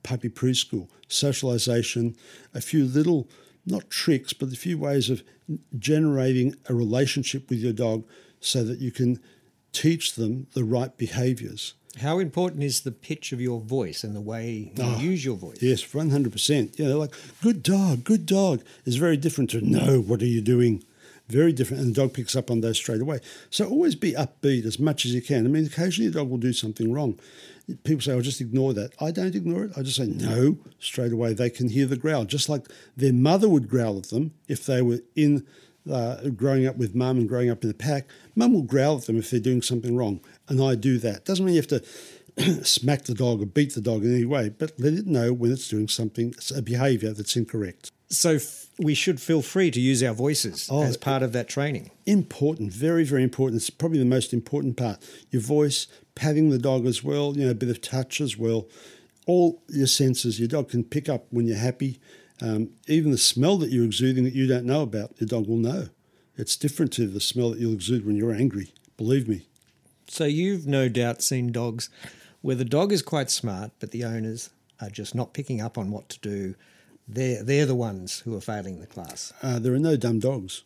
puppy 0.03 0.29
preschool 0.29 0.87
socialization, 1.07 2.15
a 2.53 2.61
few 2.61 2.85
little, 2.85 3.27
not 3.65 3.89
tricks, 3.89 4.33
but 4.33 4.51
a 4.51 4.55
few 4.55 4.77
ways 4.77 5.09
of 5.09 5.23
generating 5.77 6.55
a 6.69 6.73
relationship 6.73 7.49
with 7.49 7.59
your 7.59 7.73
dog 7.73 8.05
so 8.39 8.63
that 8.63 8.79
you 8.79 8.91
can 8.91 9.19
teach 9.73 10.15
them 10.15 10.47
the 10.53 10.63
right 10.63 10.97
behaviors. 10.97 11.73
How 11.99 12.19
important 12.19 12.63
is 12.63 12.81
the 12.81 12.91
pitch 12.91 13.33
of 13.33 13.41
your 13.41 13.59
voice 13.59 14.05
and 14.05 14.15
the 14.15 14.21
way 14.21 14.71
you 14.75 14.83
Oh, 14.83 14.97
use 14.99 15.25
your 15.25 15.35
voice? 15.35 15.57
Yes, 15.61 15.83
100%. 15.83 16.79
You 16.79 16.87
know, 16.87 16.97
like, 16.97 17.13
good 17.41 17.61
dog, 17.61 18.05
good 18.05 18.25
dog 18.25 18.63
is 18.85 18.95
very 18.95 19.17
different 19.17 19.49
to, 19.49 19.61
no, 19.61 19.99
what 19.99 20.21
are 20.21 20.25
you 20.27 20.41
doing? 20.41 20.83
Very 21.27 21.51
different, 21.53 21.83
and 21.83 21.93
the 21.93 22.01
dog 22.01 22.13
picks 22.13 22.35
up 22.35 22.49
on 22.49 22.61
those 22.61 22.77
straight 22.77 23.01
away. 23.01 23.19
So 23.49 23.65
always 23.67 23.95
be 23.95 24.13
upbeat 24.13 24.65
as 24.65 24.79
much 24.79 25.05
as 25.05 25.13
you 25.13 25.21
can. 25.21 25.45
I 25.45 25.49
mean, 25.49 25.65
occasionally 25.65 26.09
the 26.09 26.19
dog 26.19 26.29
will 26.29 26.37
do 26.37 26.53
something 26.53 26.91
wrong. 26.91 27.19
People 27.83 28.01
say, 28.01 28.13
"I'll 28.13 28.21
just 28.21 28.41
ignore 28.41 28.73
that." 28.73 28.93
I 28.99 29.11
don't 29.11 29.35
ignore 29.35 29.65
it. 29.65 29.71
I 29.77 29.81
just 29.81 29.97
say, 29.97 30.07
"No," 30.07 30.59
straight 30.79 31.11
away. 31.11 31.33
They 31.33 31.49
can 31.49 31.69
hear 31.69 31.85
the 31.85 31.97
growl, 31.97 32.25
just 32.25 32.49
like 32.49 32.67
their 32.95 33.13
mother 33.13 33.47
would 33.49 33.69
growl 33.69 33.97
at 33.97 34.09
them 34.09 34.31
if 34.47 34.65
they 34.65 34.81
were 34.81 34.99
in 35.15 35.45
uh, 35.89 36.29
growing 36.29 36.67
up 36.67 36.77
with 36.77 36.95
mum 36.95 37.17
and 37.17 37.29
growing 37.29 37.49
up 37.49 37.63
in 37.63 37.67
the 37.67 37.73
pack. 37.73 38.07
Mum 38.35 38.53
will 38.53 38.61
growl 38.63 38.97
at 38.97 39.05
them 39.05 39.17
if 39.17 39.29
they're 39.29 39.39
doing 39.39 39.61
something 39.61 39.95
wrong, 39.95 40.19
and 40.47 40.61
I 40.61 40.75
do 40.75 40.97
that. 40.99 41.25
Doesn't 41.25 41.45
mean 41.45 41.55
you 41.55 41.61
have 41.61 41.67
to 41.67 42.63
smack 42.63 43.03
the 43.03 43.13
dog 43.13 43.41
or 43.41 43.45
beat 43.45 43.73
the 43.73 43.81
dog 43.81 44.03
in 44.03 44.13
any 44.13 44.25
way, 44.25 44.49
but 44.49 44.73
let 44.77 44.93
it 44.93 45.07
know 45.07 45.33
when 45.33 45.51
it's 45.51 45.67
doing 45.67 45.87
something, 45.87 46.33
a 46.55 46.61
behaviour 46.61 47.13
that's 47.13 47.35
incorrect. 47.35 47.91
So 48.11 48.31
f- 48.35 48.67
we 48.77 48.93
should 48.93 49.19
feel 49.21 49.41
free 49.41 49.71
to 49.71 49.79
use 49.79 50.03
our 50.03 50.13
voices 50.13 50.67
Oh, 50.71 50.83
as 50.83 50.97
part 50.97 51.23
of 51.23 51.31
that 51.33 51.47
training. 51.47 51.91
important, 52.05 52.71
very, 52.73 53.03
very 53.03 53.23
important. 53.23 53.61
It's 53.61 53.69
probably 53.69 53.99
the 53.99 54.05
most 54.05 54.33
important 54.33 54.75
part. 54.77 54.99
Your 55.31 55.41
voice, 55.41 55.87
patting 56.15 56.49
the 56.49 56.57
dog 56.59 56.85
as 56.85 57.03
well, 57.03 57.35
you 57.37 57.45
know, 57.45 57.51
a 57.51 57.55
bit 57.55 57.69
of 57.69 57.81
touch 57.81 58.19
as 58.21 58.37
well. 58.37 58.67
All 59.27 59.61
your 59.69 59.87
senses, 59.87 60.39
your 60.39 60.47
dog 60.47 60.69
can 60.69 60.83
pick 60.83 61.07
up 61.09 61.25
when 61.31 61.47
you're 61.47 61.57
happy. 61.57 61.99
Um, 62.41 62.71
even 62.87 63.11
the 63.11 63.17
smell 63.17 63.57
that 63.59 63.69
you're 63.71 63.85
exuding 63.85 64.23
that 64.25 64.33
you 64.33 64.47
don't 64.47 64.65
know 64.65 64.81
about, 64.81 65.13
your 65.19 65.27
dog 65.27 65.47
will 65.47 65.57
know. 65.57 65.87
It's 66.37 66.57
different 66.57 66.91
to 66.93 67.07
the 67.07 67.19
smell 67.21 67.51
that 67.51 67.59
you'll 67.59 67.73
exude 67.73 68.05
when 68.05 68.15
you're 68.15 68.33
angry. 68.33 68.73
Believe 68.97 69.27
me. 69.27 69.47
So 70.07 70.25
you've 70.25 70.65
no 70.67 70.89
doubt 70.89 71.21
seen 71.21 71.51
dogs 71.51 71.89
where 72.41 72.55
the 72.55 72.65
dog 72.65 72.91
is 72.91 73.01
quite 73.03 73.29
smart, 73.29 73.71
but 73.79 73.91
the 73.91 74.03
owners 74.03 74.49
are 74.81 74.89
just 74.89 75.13
not 75.13 75.33
picking 75.33 75.61
up 75.61 75.77
on 75.77 75.91
what 75.91 76.09
to 76.09 76.19
do. 76.19 76.55
They're, 77.13 77.43
they're 77.43 77.65
the 77.65 77.75
ones 77.75 78.19
who 78.21 78.35
are 78.37 78.41
failing 78.41 78.79
the 78.79 78.87
class. 78.87 79.33
Uh, 79.43 79.59
there 79.59 79.73
are 79.73 79.79
no 79.79 79.97
dumb 79.97 80.19
dogs. 80.19 80.63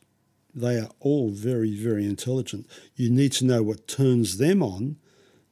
They 0.54 0.78
are 0.78 0.90
all 1.00 1.32
very, 1.32 1.76
very 1.76 2.06
intelligent. 2.06 2.68
You 2.96 3.10
need 3.10 3.32
to 3.34 3.46
know 3.46 3.64
what 3.64 3.88
turns 3.88 4.38
them 4.38 4.62
on 4.62 4.98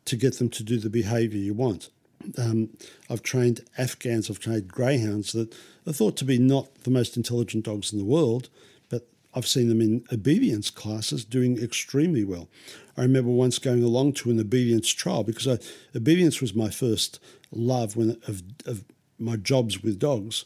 to 0.05 0.15
get 0.15 0.37
them 0.37 0.49
to 0.49 0.63
do 0.63 0.77
the 0.77 0.89
behaviour 0.89 1.39
you 1.39 1.53
want. 1.55 1.89
Um, 2.37 2.69
I've 3.09 3.23
trained 3.23 3.65
Afghans, 3.77 4.29
I've 4.29 4.39
trained 4.39 4.67
greyhounds 4.67 5.33
that 5.33 5.53
are 5.85 5.93
thought 5.93 6.15
to 6.17 6.25
be 6.25 6.37
not 6.37 6.83
the 6.83 6.91
most 6.91 7.17
intelligent 7.17 7.65
dogs 7.65 7.91
in 7.91 7.99
the 7.99 8.05
world, 8.05 8.49
but 8.87 9.07
I've 9.33 9.47
seen 9.47 9.69
them 9.69 9.81
in 9.81 10.05
obedience 10.11 10.69
classes 10.69 11.25
doing 11.25 11.57
extremely 11.61 12.23
well. 12.23 12.47
I 12.95 13.01
remember 13.01 13.31
once 13.31 13.59
going 13.59 13.83
along 13.83 14.13
to 14.13 14.29
an 14.29 14.39
obedience 14.39 14.89
trial 14.89 15.23
because 15.23 15.47
I, 15.47 15.57
obedience 15.97 16.39
was 16.39 16.53
my 16.53 16.69
first 16.69 17.19
love 17.51 17.95
when, 17.95 18.21
of, 18.27 18.43
of 18.65 18.85
my 19.19 19.35
jobs 19.35 19.81
with 19.83 19.99
dogs. 19.99 20.45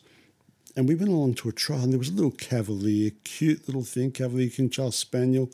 And 0.78 0.88
we 0.88 0.94
went 0.94 1.10
along 1.10 1.34
to 1.36 1.50
a 1.50 1.52
trial, 1.52 1.82
and 1.82 1.92
there 1.92 1.98
was 1.98 2.10
a 2.10 2.14
little 2.14 2.30
Cavalier, 2.30 3.10
cute 3.24 3.68
little 3.68 3.84
thing, 3.84 4.12
Cavalier 4.12 4.48
King 4.48 4.70
Charles 4.70 4.96
Spaniel. 4.96 5.50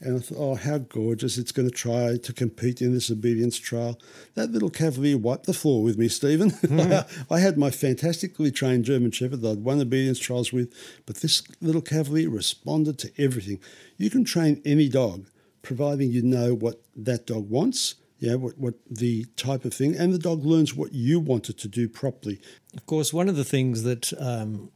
And 0.00 0.16
I 0.16 0.20
thought, 0.20 0.38
oh, 0.38 0.54
how 0.54 0.78
gorgeous. 0.78 1.36
It's 1.36 1.52
going 1.52 1.68
to 1.68 1.74
try 1.74 2.16
to 2.16 2.32
compete 2.32 2.80
in 2.80 2.94
this 2.94 3.10
obedience 3.10 3.58
trial. 3.58 4.00
That 4.36 4.52
little 4.52 4.70
Cavalier 4.70 5.18
wiped 5.18 5.44
the 5.44 5.52
floor 5.52 5.82
with 5.82 5.98
me, 5.98 6.08
Stephen. 6.08 6.48
Hmm. 6.50 6.80
I 7.30 7.40
had 7.40 7.58
my 7.58 7.70
fantastically 7.70 8.50
trained 8.50 8.86
German 8.86 9.10
Shepherd 9.10 9.42
that 9.42 9.50
I'd 9.50 9.64
won 9.64 9.82
obedience 9.82 10.18
trials 10.18 10.50
with, 10.50 10.72
but 11.04 11.16
this 11.16 11.42
little 11.60 11.82
Cavalier 11.82 12.30
responded 12.30 12.98
to 13.00 13.12
everything. 13.22 13.60
You 13.98 14.08
can 14.08 14.24
train 14.24 14.62
any 14.64 14.88
dog, 14.88 15.26
providing 15.60 16.10
you 16.10 16.22
know 16.22 16.54
what 16.54 16.80
that 16.96 17.26
dog 17.26 17.50
wants, 17.50 17.96
yeah, 18.18 18.34
what, 18.34 18.56
what 18.58 18.74
the 18.90 19.24
type 19.36 19.64
of 19.64 19.74
thing, 19.74 19.96
and 19.96 20.12
the 20.12 20.18
dog 20.18 20.44
learns 20.44 20.74
what 20.74 20.92
you 20.92 21.20
want 21.20 21.50
it 21.50 21.58
to 21.58 21.68
do 21.68 21.88
properly. 21.88 22.40
Of 22.76 22.86
course, 22.86 23.12
one 23.12 23.28
of 23.28 23.36
the 23.36 23.44
things 23.44 23.82
that 23.82 24.12
um, 24.18 24.70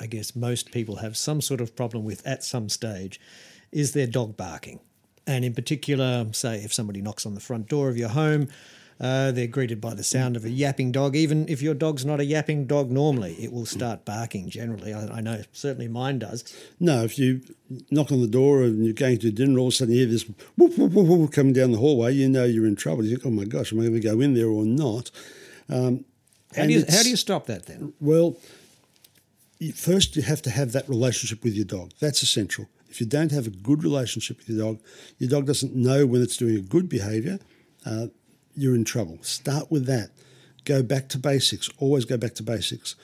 I 0.00 0.06
guess 0.06 0.34
most 0.34 0.72
people 0.72 0.96
have 0.96 1.16
some 1.16 1.40
sort 1.40 1.60
of 1.60 1.76
problem 1.76 2.04
with 2.04 2.26
at 2.26 2.42
some 2.44 2.68
stage 2.68 3.20
is 3.72 3.92
their 3.92 4.06
dog 4.06 4.36
barking. 4.36 4.80
And 5.26 5.44
in 5.44 5.54
particular, 5.54 6.26
say 6.32 6.62
if 6.62 6.72
somebody 6.72 7.00
knocks 7.00 7.26
on 7.26 7.34
the 7.34 7.40
front 7.40 7.68
door 7.68 7.88
of 7.88 7.96
your 7.96 8.10
home, 8.10 8.48
uh, 9.00 9.32
they're 9.32 9.46
greeted 9.46 9.80
by 9.80 9.94
the 9.94 10.04
sound 10.04 10.36
of 10.36 10.44
a 10.44 10.50
yapping 10.50 10.92
dog. 10.92 11.16
Even 11.16 11.48
if 11.48 11.60
your 11.62 11.74
dog's 11.74 12.04
not 12.04 12.20
a 12.20 12.24
yapping 12.24 12.66
dog 12.66 12.90
normally, 12.90 13.34
it 13.34 13.52
will 13.52 13.66
start 13.66 14.04
barking 14.04 14.48
generally. 14.48 14.92
I, 14.92 15.06
I 15.06 15.20
know 15.20 15.42
certainly 15.52 15.88
mine 15.88 16.18
does. 16.18 16.44
No, 16.78 17.04
if 17.04 17.18
you 17.18 17.40
knock 17.90 18.12
on 18.12 18.20
the 18.20 18.26
door 18.26 18.62
and 18.62 18.84
you're 18.84 18.94
going 18.94 19.18
to 19.18 19.30
dinner, 19.30 19.58
all 19.58 19.68
of 19.68 19.72
a 19.72 19.76
sudden 19.76 19.94
you 19.94 20.00
hear 20.00 20.10
this 20.10 20.24
whoop, 20.56 20.78
whoop, 20.78 20.92
whoop, 20.92 21.06
whoop 21.06 21.32
coming 21.32 21.52
down 21.52 21.72
the 21.72 21.78
hallway, 21.78 22.12
you 22.12 22.28
know 22.28 22.44
you're 22.44 22.66
in 22.66 22.76
trouble. 22.76 23.04
You 23.04 23.16
think, 23.16 23.26
oh 23.26 23.30
my 23.30 23.44
gosh, 23.44 23.72
am 23.72 23.80
I 23.80 23.82
going 23.82 23.94
to 23.94 24.00
go 24.00 24.20
in 24.20 24.34
there 24.34 24.48
or 24.48 24.64
not? 24.64 25.10
Um, 25.68 26.04
How 26.54 26.62
and 26.62 26.68
do, 26.68 26.74
you, 26.74 26.84
how 26.88 27.02
do 27.02 27.10
you 27.10 27.16
stop 27.16 27.46
that 27.46 27.66
then? 27.66 27.94
Well, 28.00 28.36
first 29.74 30.14
you 30.16 30.22
have 30.22 30.42
to 30.42 30.50
have 30.50 30.72
that 30.72 30.88
relationship 30.88 31.42
with 31.42 31.54
your 31.54 31.64
dog. 31.64 31.92
That's 32.00 32.22
essential. 32.22 32.68
If 32.90 33.00
you 33.00 33.06
don't 33.06 33.32
have 33.32 33.46
a 33.46 33.50
good 33.50 33.82
relationship 33.82 34.38
with 34.38 34.48
your 34.48 34.58
dog, 34.58 34.80
your 35.18 35.28
dog 35.28 35.46
doesn't 35.46 35.74
know 35.74 36.06
when 36.06 36.22
it's 36.22 36.36
doing 36.36 36.56
a 36.56 36.60
good 36.60 36.88
behavior, 36.88 37.40
uh, 37.84 38.06
you're 38.54 38.74
in 38.74 38.84
trouble. 38.84 39.18
Start 39.22 39.70
with 39.70 39.86
that. 39.86 40.10
Go 40.64 40.82
back 40.82 41.08
to 41.10 41.18
basics. 41.18 41.68
Always 41.78 42.04
go 42.04 42.16
back 42.16 42.34
to 42.34 42.42
basics. 42.42 42.96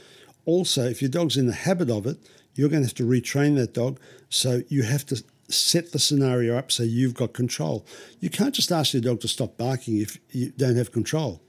Also, 0.47 0.85
if 0.85 1.03
your 1.03 1.11
dog's 1.11 1.37
in 1.37 1.47
the 1.47 1.53
habit 1.53 1.91
of 1.91 2.07
it, 2.07 2.19
you're 2.55 2.69
going 2.69 2.83
to 2.83 2.89
have 2.89 2.95
to 2.95 3.07
retrain 3.07 3.57
that 3.57 3.75
dog. 3.75 4.01
So 4.29 4.63
you 4.69 4.83
have 4.83 5.05
to 5.07 5.23
set 5.49 5.93
the 5.93 5.99
scenario 5.99 6.57
up 6.57 6.73
so 6.73 6.83
you've 6.83 7.15
got 7.15 7.33
control. 7.33 7.85
You 8.21 8.31
can't 8.31 8.55
just 8.55 8.73
ask 8.73 8.95
your 8.95 9.03
dog 9.03 9.21
to 9.21 9.29
stop 9.29 9.59
barking 9.59 9.99
if 9.99 10.19
you 10.31 10.51
don't 10.51 10.77
have 10.77 10.93
control 10.93 11.43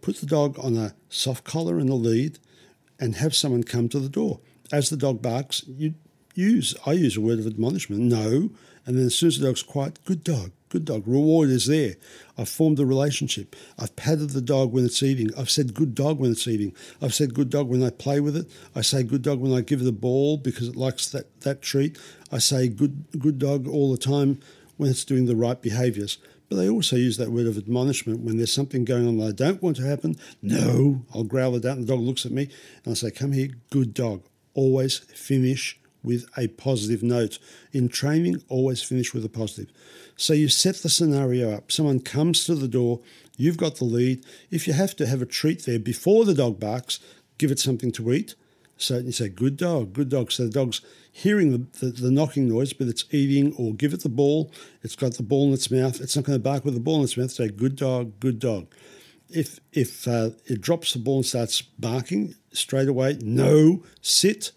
put 0.00 0.16
the 0.16 0.26
dog 0.26 0.58
on 0.58 0.76
a 0.76 0.94
soft 1.08 1.44
collar 1.44 1.78
and 1.78 1.90
a 1.90 1.94
lead 1.94 2.38
and 2.98 3.16
have 3.16 3.34
someone 3.34 3.62
come 3.62 3.88
to 3.88 3.98
the 3.98 4.08
door. 4.08 4.40
As 4.72 4.90
the 4.90 4.96
dog 4.96 5.22
barks, 5.22 5.64
you 5.66 5.94
use, 6.34 6.74
I 6.86 6.92
use 6.92 7.16
a 7.16 7.20
word 7.20 7.38
of 7.38 7.46
admonishment, 7.46 8.02
no. 8.02 8.50
And 8.88 8.96
then 8.96 9.04
as 9.04 9.14
soon 9.16 9.26
as 9.26 9.38
the 9.38 9.46
dog's 9.46 9.62
quiet, 9.62 9.98
good 10.06 10.24
dog, 10.24 10.50
good 10.70 10.86
dog. 10.86 11.02
Reward 11.06 11.50
is 11.50 11.66
there. 11.66 11.96
I've 12.38 12.48
formed 12.48 12.80
a 12.80 12.86
relationship. 12.86 13.54
I've 13.78 13.94
patted 13.96 14.30
the 14.30 14.40
dog 14.40 14.72
when 14.72 14.86
it's 14.86 15.02
eating. 15.02 15.30
I've 15.36 15.50
said 15.50 15.74
good 15.74 15.94
dog 15.94 16.18
when 16.18 16.30
it's 16.30 16.48
eating. 16.48 16.74
I've 17.02 17.12
said 17.12 17.34
good 17.34 17.50
dog 17.50 17.68
when 17.68 17.82
I 17.82 17.90
play 17.90 18.18
with 18.18 18.34
it. 18.34 18.50
I 18.74 18.80
say 18.80 19.02
good 19.02 19.20
dog 19.20 19.40
when 19.40 19.52
I 19.52 19.60
give 19.60 19.82
it 19.82 19.86
a 19.86 19.92
ball 19.92 20.38
because 20.38 20.68
it 20.68 20.74
likes 20.74 21.06
that, 21.10 21.42
that 21.42 21.60
treat. 21.60 21.98
I 22.32 22.38
say 22.38 22.68
good, 22.68 23.04
good 23.18 23.38
dog 23.38 23.68
all 23.68 23.92
the 23.92 23.98
time 23.98 24.40
when 24.78 24.88
it's 24.88 25.04
doing 25.04 25.26
the 25.26 25.36
right 25.36 25.60
behaviours. 25.60 26.16
But 26.48 26.56
they 26.56 26.70
also 26.70 26.96
use 26.96 27.18
that 27.18 27.30
word 27.30 27.46
of 27.46 27.58
admonishment 27.58 28.20
when 28.20 28.38
there's 28.38 28.54
something 28.54 28.86
going 28.86 29.06
on 29.06 29.18
that 29.18 29.26
I 29.26 29.32
don't 29.32 29.62
want 29.62 29.76
to 29.76 29.86
happen. 29.86 30.16
No, 30.40 31.04
I'll 31.14 31.24
growl 31.24 31.56
it 31.56 31.66
out, 31.66 31.76
and 31.76 31.86
the 31.86 31.92
dog 31.92 32.00
looks 32.00 32.24
at 32.24 32.32
me, 32.32 32.48
and 32.86 32.92
I 32.92 32.94
say, 32.94 33.10
Come 33.10 33.32
here, 33.32 33.50
good 33.68 33.92
dog. 33.92 34.22
Always 34.54 35.00
finish 35.00 35.78
with 36.08 36.26
a 36.36 36.48
positive 36.48 37.02
note. 37.02 37.38
In 37.72 37.88
training, 37.88 38.42
always 38.48 38.82
finish 38.82 39.12
with 39.12 39.24
a 39.24 39.28
positive. 39.28 39.70
So 40.16 40.32
you 40.32 40.48
set 40.48 40.76
the 40.76 40.88
scenario 40.88 41.52
up. 41.52 41.70
Someone 41.70 42.00
comes 42.00 42.44
to 42.46 42.54
the 42.54 42.66
door, 42.66 43.00
you've 43.36 43.58
got 43.58 43.76
the 43.76 43.84
lead. 43.84 44.24
If 44.50 44.66
you 44.66 44.72
have 44.72 44.96
to 44.96 45.06
have 45.06 45.22
a 45.22 45.26
treat 45.26 45.66
there 45.66 45.78
before 45.78 46.24
the 46.24 46.34
dog 46.34 46.58
barks, 46.58 46.98
give 47.36 47.52
it 47.52 47.60
something 47.60 47.92
to 47.92 48.12
eat. 48.12 48.34
So 48.78 48.98
you 48.98 49.12
say, 49.12 49.28
good 49.28 49.56
dog, 49.56 49.92
good 49.92 50.08
dog. 50.08 50.32
So 50.32 50.44
the 50.44 50.50
dog's 50.50 50.80
hearing 51.12 51.50
the, 51.52 51.62
the, 51.80 51.86
the 51.90 52.10
knocking 52.10 52.48
noise, 52.48 52.72
but 52.72 52.86
it's 52.86 53.04
eating, 53.10 53.52
or 53.58 53.74
give 53.74 53.92
it 53.92 54.02
the 54.02 54.08
ball. 54.08 54.52
It's 54.82 54.96
got 54.96 55.14
the 55.14 55.22
ball 55.22 55.48
in 55.48 55.54
its 55.54 55.70
mouth. 55.70 56.00
It's 56.00 56.16
not 56.16 56.24
going 56.24 56.38
to 56.38 56.42
bark 56.42 56.64
with 56.64 56.74
the 56.74 56.80
ball 56.80 56.98
in 56.98 57.04
its 57.04 57.16
mouth. 57.16 57.30
Say, 57.30 57.48
good 57.48 57.76
dog, 57.76 58.18
good 58.20 58.38
dog. 58.38 58.68
If, 59.28 59.60
if 59.72 60.08
uh, 60.08 60.30
it 60.46 60.60
drops 60.60 60.92
the 60.92 61.00
ball 61.00 61.16
and 61.16 61.26
starts 61.26 61.60
barking 61.60 62.34
straight 62.52 62.88
away, 62.88 63.18
no, 63.20 63.84
sit. 64.00 64.52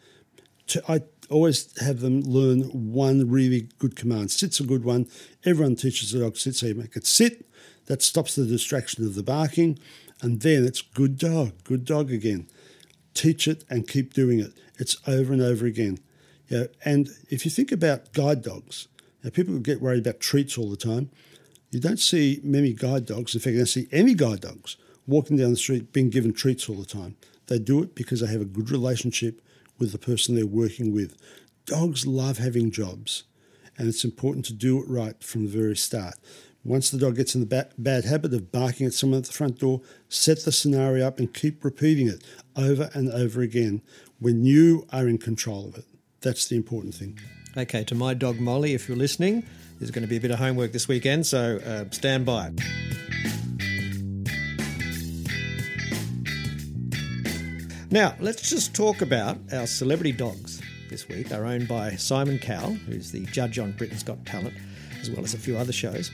I 0.88 1.02
always 1.32 1.80
have 1.82 2.02
them 2.02 2.22
learn 2.22 2.62
one 2.94 3.30
really 3.30 3.70
good 3.80 3.96
command. 3.96 4.32
Sit's 4.32 4.60
a 4.60 4.64
good 4.64 4.84
one. 4.84 5.08
Everyone 5.46 5.76
teaches 5.76 6.12
the 6.12 6.20
dog 6.20 6.38
sit, 6.38 6.56
so 6.56 6.68
you 6.68 6.76
make 6.76 6.96
it 6.96 7.08
sit. 7.08 7.48
That 7.88 8.02
stops 8.02 8.36
the 8.36 8.46
distraction 8.46 9.06
of 9.06 9.16
the 9.16 9.24
barking. 9.24 9.80
And 10.22 10.42
then 10.42 10.66
it's 10.66 10.82
good 10.82 11.18
dog, 11.18 11.54
good 11.64 11.86
dog 11.86 12.12
again 12.12 12.48
teach 13.14 13.48
it 13.48 13.64
and 13.70 13.88
keep 13.88 14.14
doing 14.14 14.40
it. 14.40 14.54
It's 14.78 14.98
over 15.08 15.34
and 15.34 15.42
over 15.42 15.66
again. 15.66 16.00
Yeah, 16.48 16.66
and 16.84 17.10
if 17.30 17.46
you 17.46 17.52
think 17.52 17.72
about 17.72 18.14
guide 18.14 18.42
dogs, 18.42 18.88
now 19.24 19.30
people 19.30 19.58
get 19.60 19.82
worried 19.82 20.06
about 20.06 20.20
treats 20.20 20.58
all 20.58 20.70
the 20.70 20.78
time. 20.78 21.10
You 21.70 21.80
don't 21.80 22.00
see 22.00 22.42
many 22.44 22.74
guide 22.74 23.06
dogs. 23.06 23.34
In 23.34 23.42
fact, 23.42 23.54
you 23.54 23.60
don't 23.60 23.68
see 23.68 23.88
any 23.92 24.14
guide 24.14 24.42
dogs 24.42 24.76
walking 25.08 25.38
down 25.38 25.52
the 25.52 25.58
street 25.58 25.94
being 25.94 26.10
given 26.10 26.34
treats 26.34 26.68
all 26.68 26.76
the 26.76 26.86
time. 26.86 27.16
They 27.48 27.60
do 27.60 27.82
it 27.84 27.96
because 27.96 28.20
they 28.20 28.28
have 28.28 28.42
a 28.42 28.46
good 28.46 28.70
relationship 28.70 29.42
with 29.82 29.92
the 29.92 29.98
person 29.98 30.36
they're 30.36 30.46
working 30.46 30.94
with. 30.94 31.18
Dogs 31.66 32.08
love 32.08 32.38
having 32.38 32.72
jobs, 32.72 33.24
and 33.78 33.90
it's 33.90 34.06
important 34.06 34.46
to 34.46 34.54
do 34.54 34.82
it 34.82 34.88
right 34.88 35.22
from 35.22 35.44
the 35.44 35.50
very 35.50 35.76
start. 35.76 36.16
Once 36.64 36.92
the 36.92 36.98
dog 36.98 37.16
gets 37.16 37.34
in 37.34 37.42
the 37.42 37.48
bad, 37.48 37.72
bad 37.78 38.06
habit 38.06 38.34
of 38.34 38.52
barking 38.52 38.86
at 38.86 38.94
someone 38.94 39.18
at 39.18 39.26
the 39.26 39.34
front 39.34 39.60
door, 39.60 39.82
set 40.08 40.46
the 40.46 40.52
scenario 40.52 41.06
up 41.06 41.20
and 41.20 41.34
keep 41.34 41.66
repeating 41.66 42.08
it 42.08 42.24
over 42.56 42.90
and 42.94 43.12
over 43.12 43.42
again 43.42 43.82
when 44.20 44.46
you 44.46 44.86
are 44.94 45.08
in 45.08 45.18
control 45.18 45.68
of 45.68 45.76
it. 45.76 45.86
That's 46.22 46.48
the 46.48 46.56
important 46.56 46.94
thing. 46.94 47.20
Okay, 47.58 47.84
to 47.86 47.96
my 47.96 48.14
dog 48.14 48.40
Molly, 48.40 48.74
if 48.74 48.88
you're 48.88 48.98
listening, 48.98 49.44
there's 49.80 49.92
going 49.92 50.04
to 50.04 50.08
be 50.08 50.18
a 50.18 50.22
bit 50.22 50.32
of 50.32 50.38
homework 50.38 50.72
this 50.72 50.88
weekend, 50.88 51.26
so 51.26 51.60
uh, 51.66 51.86
stand 51.92 52.26
by. 52.26 52.52
Now, 57.94 58.16
let's 58.22 58.50
just 58.50 58.74
talk 58.74 59.02
about 59.02 59.38
our 59.52 59.68
celebrity 59.68 60.14
dogs. 60.14 60.62
this 60.90 61.10
week 61.10 61.34
are 61.34 61.46
owned 61.46 61.68
by 61.68 61.98
Simon 61.98 62.40
Cowell, 62.40 62.74
who's 62.74 63.12
the 63.12 63.26
judge 63.26 63.60
on 63.60 63.74
Britain's 63.74 64.02
Got 64.02 64.26
Talent, 64.26 64.54
as 65.02 65.12
well 65.12 65.26
as 65.26 65.34
a 65.34 65.38
few 65.38 65.58
other 65.58 65.74
shows. 65.74 66.10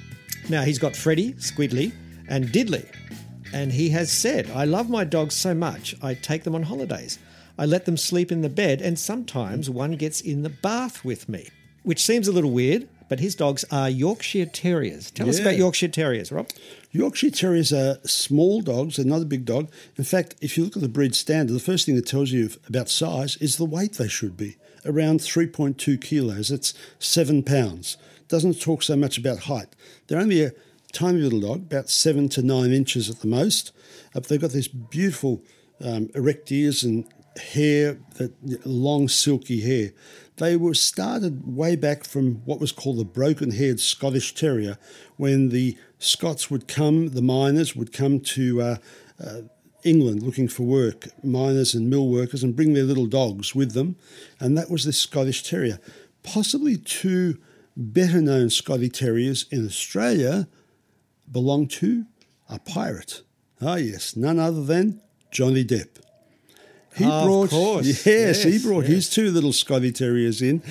Now, 0.50 0.64
he's 0.64 0.80
got 0.80 0.96
Freddie, 0.96 1.34
Squidly, 1.34 1.94
and 2.28 2.48
Diddley. 2.48 2.88
And 3.54 3.72
he 3.72 3.90
has 3.90 4.12
said, 4.12 4.50
I 4.50 4.66
love 4.66 4.90
my 4.90 5.04
dogs 5.04 5.36
so 5.36 5.54
much, 5.54 5.96
I 6.02 6.16
take 6.16 6.46
them 6.46 6.56
on 6.56 6.64
holidays. 6.64 7.20
I 7.60 7.68
let 7.68 7.86
them 7.86 7.96
sleep 7.96 8.32
in 8.32 8.42
the 8.42 8.50
bed, 8.50 8.82
and 8.82 8.98
sometimes 8.98 9.70
one 9.70 9.98
gets 9.98 10.20
in 10.20 10.42
the 10.42 10.50
bath 10.50 11.06
with 11.06 11.30
me, 11.30 11.48
which 11.84 12.02
seems 12.04 12.28
a 12.28 12.32
little 12.32 12.52
weird, 12.52 12.90
but 13.10 13.20
his 13.20 13.36
dogs 13.36 13.66
are 13.72 13.90
Yorkshire 13.90 14.46
Terriers. 14.46 15.12
Tell 15.12 15.30
us 15.30 15.40
about 15.40 15.58
Yorkshire 15.58 15.88
Terriers, 15.88 16.32
Rob. 16.32 16.50
Yorkshire 16.92 17.32
Terriers 17.32 17.72
are 17.72 17.98
small 18.04 18.62
dogs, 18.62 18.98
they're 18.98 19.06
not 19.06 19.22
a 19.22 19.26
big 19.26 19.46
dog. 19.46 19.70
In 19.98 20.04
fact, 20.04 20.36
if 20.42 20.58
you 20.58 20.64
look 20.64 20.76
at 20.76 20.82
the 20.82 20.90
breed 20.90 21.16
standard, 21.16 21.54
the 21.54 21.60
first 21.60 21.86
thing 21.86 21.96
that 21.96 22.08
tells 22.08 22.32
you 22.32 22.50
about 22.68 22.90
size 22.90 23.38
is 23.38 23.58
the 23.58 23.66
weight 23.66 23.94
they 23.94 24.08
should 24.08 24.38
be 24.38 24.58
around 24.86 25.20
3.2 25.20 26.02
kilos. 26.02 26.50
That's 26.50 26.74
seven 27.00 27.44
pounds. 27.44 27.98
Doesn't 28.28 28.62
talk 28.62 28.84
so 28.84 28.96
much 28.96 29.18
about 29.18 29.40
height. 29.40 29.76
They're 30.08 30.20
only 30.20 30.44
a 30.44 30.52
tiny 30.92 31.20
little 31.20 31.42
dog, 31.42 31.64
about 31.64 31.90
seven 31.90 32.30
to 32.30 32.42
nine 32.42 32.72
inches 32.72 33.10
at 33.10 33.20
the 33.20 33.28
most. 33.28 33.72
Uh, 34.16 34.20
but 34.20 34.28
they've 34.28 34.42
got 34.42 34.52
this 34.52 34.68
beautiful 34.68 35.44
um, 35.82 36.10
erect 36.16 36.52
ears 36.52 36.84
and 36.84 37.06
hair, 37.38 37.98
that 38.16 38.34
long 38.66 39.08
silky 39.08 39.62
hair. 39.62 39.92
They 40.38 40.56
were 40.56 40.76
started 40.76 41.56
way 41.56 41.76
back 41.76 42.04
from 42.04 42.36
what 42.46 42.60
was 42.60 42.72
called 42.72 42.98
the 42.98 43.06
broken 43.06 43.52
haired 43.52 43.80
Scottish 43.80 44.36
Terrier, 44.36 44.78
when 45.16 45.50
the 45.50 45.78
Scots 46.00 46.52
would 46.52 46.68
come, 46.68 47.10
the 47.10 47.24
miners 47.24 47.76
would 47.76 47.92
come 47.92 48.20
to 48.20 48.62
uh, 48.62 48.76
uh, 49.24 49.42
England 49.84 50.22
looking 50.22 50.48
for 50.48 50.64
work, 50.64 51.08
miners 51.24 51.74
and 51.74 51.90
mill 51.90 52.08
workers, 52.08 52.44
and 52.44 52.56
bring 52.56 52.74
their 52.74 52.84
little 52.84 53.08
dogs 53.08 53.56
with 53.56 53.72
them. 53.72 53.96
And 54.40 54.56
that 54.58 54.70
was 54.70 54.86
this 54.86 55.00
Scottish 55.00 55.42
Terrier. 55.42 55.80
Possibly 56.22 56.78
two 56.78 57.40
better 57.76 58.22
known 58.22 58.52
Scotty 58.52 58.90
Terriers 58.90 59.48
in 59.50 59.66
Australia 59.66 60.48
belong 61.32 61.68
to 61.68 62.06
a 62.48 62.60
pirate. 62.60 63.24
Ah, 63.60 63.76
yes, 63.78 64.16
none 64.16 64.38
other 64.38 64.64
than 64.64 65.02
Johnny 65.32 65.66
Depp. 65.66 65.98
He 66.98 67.06
Of 67.06 67.26
brought, 67.26 67.50
course, 67.52 68.06
yes, 68.06 68.44
he 68.44 68.52
yes, 68.52 68.64
brought 68.64 68.86
his 68.86 69.10
two 69.10 69.30
little 69.30 69.54
Scotty 69.54 69.92
Terriers 69.92 70.42
in. 70.42 70.64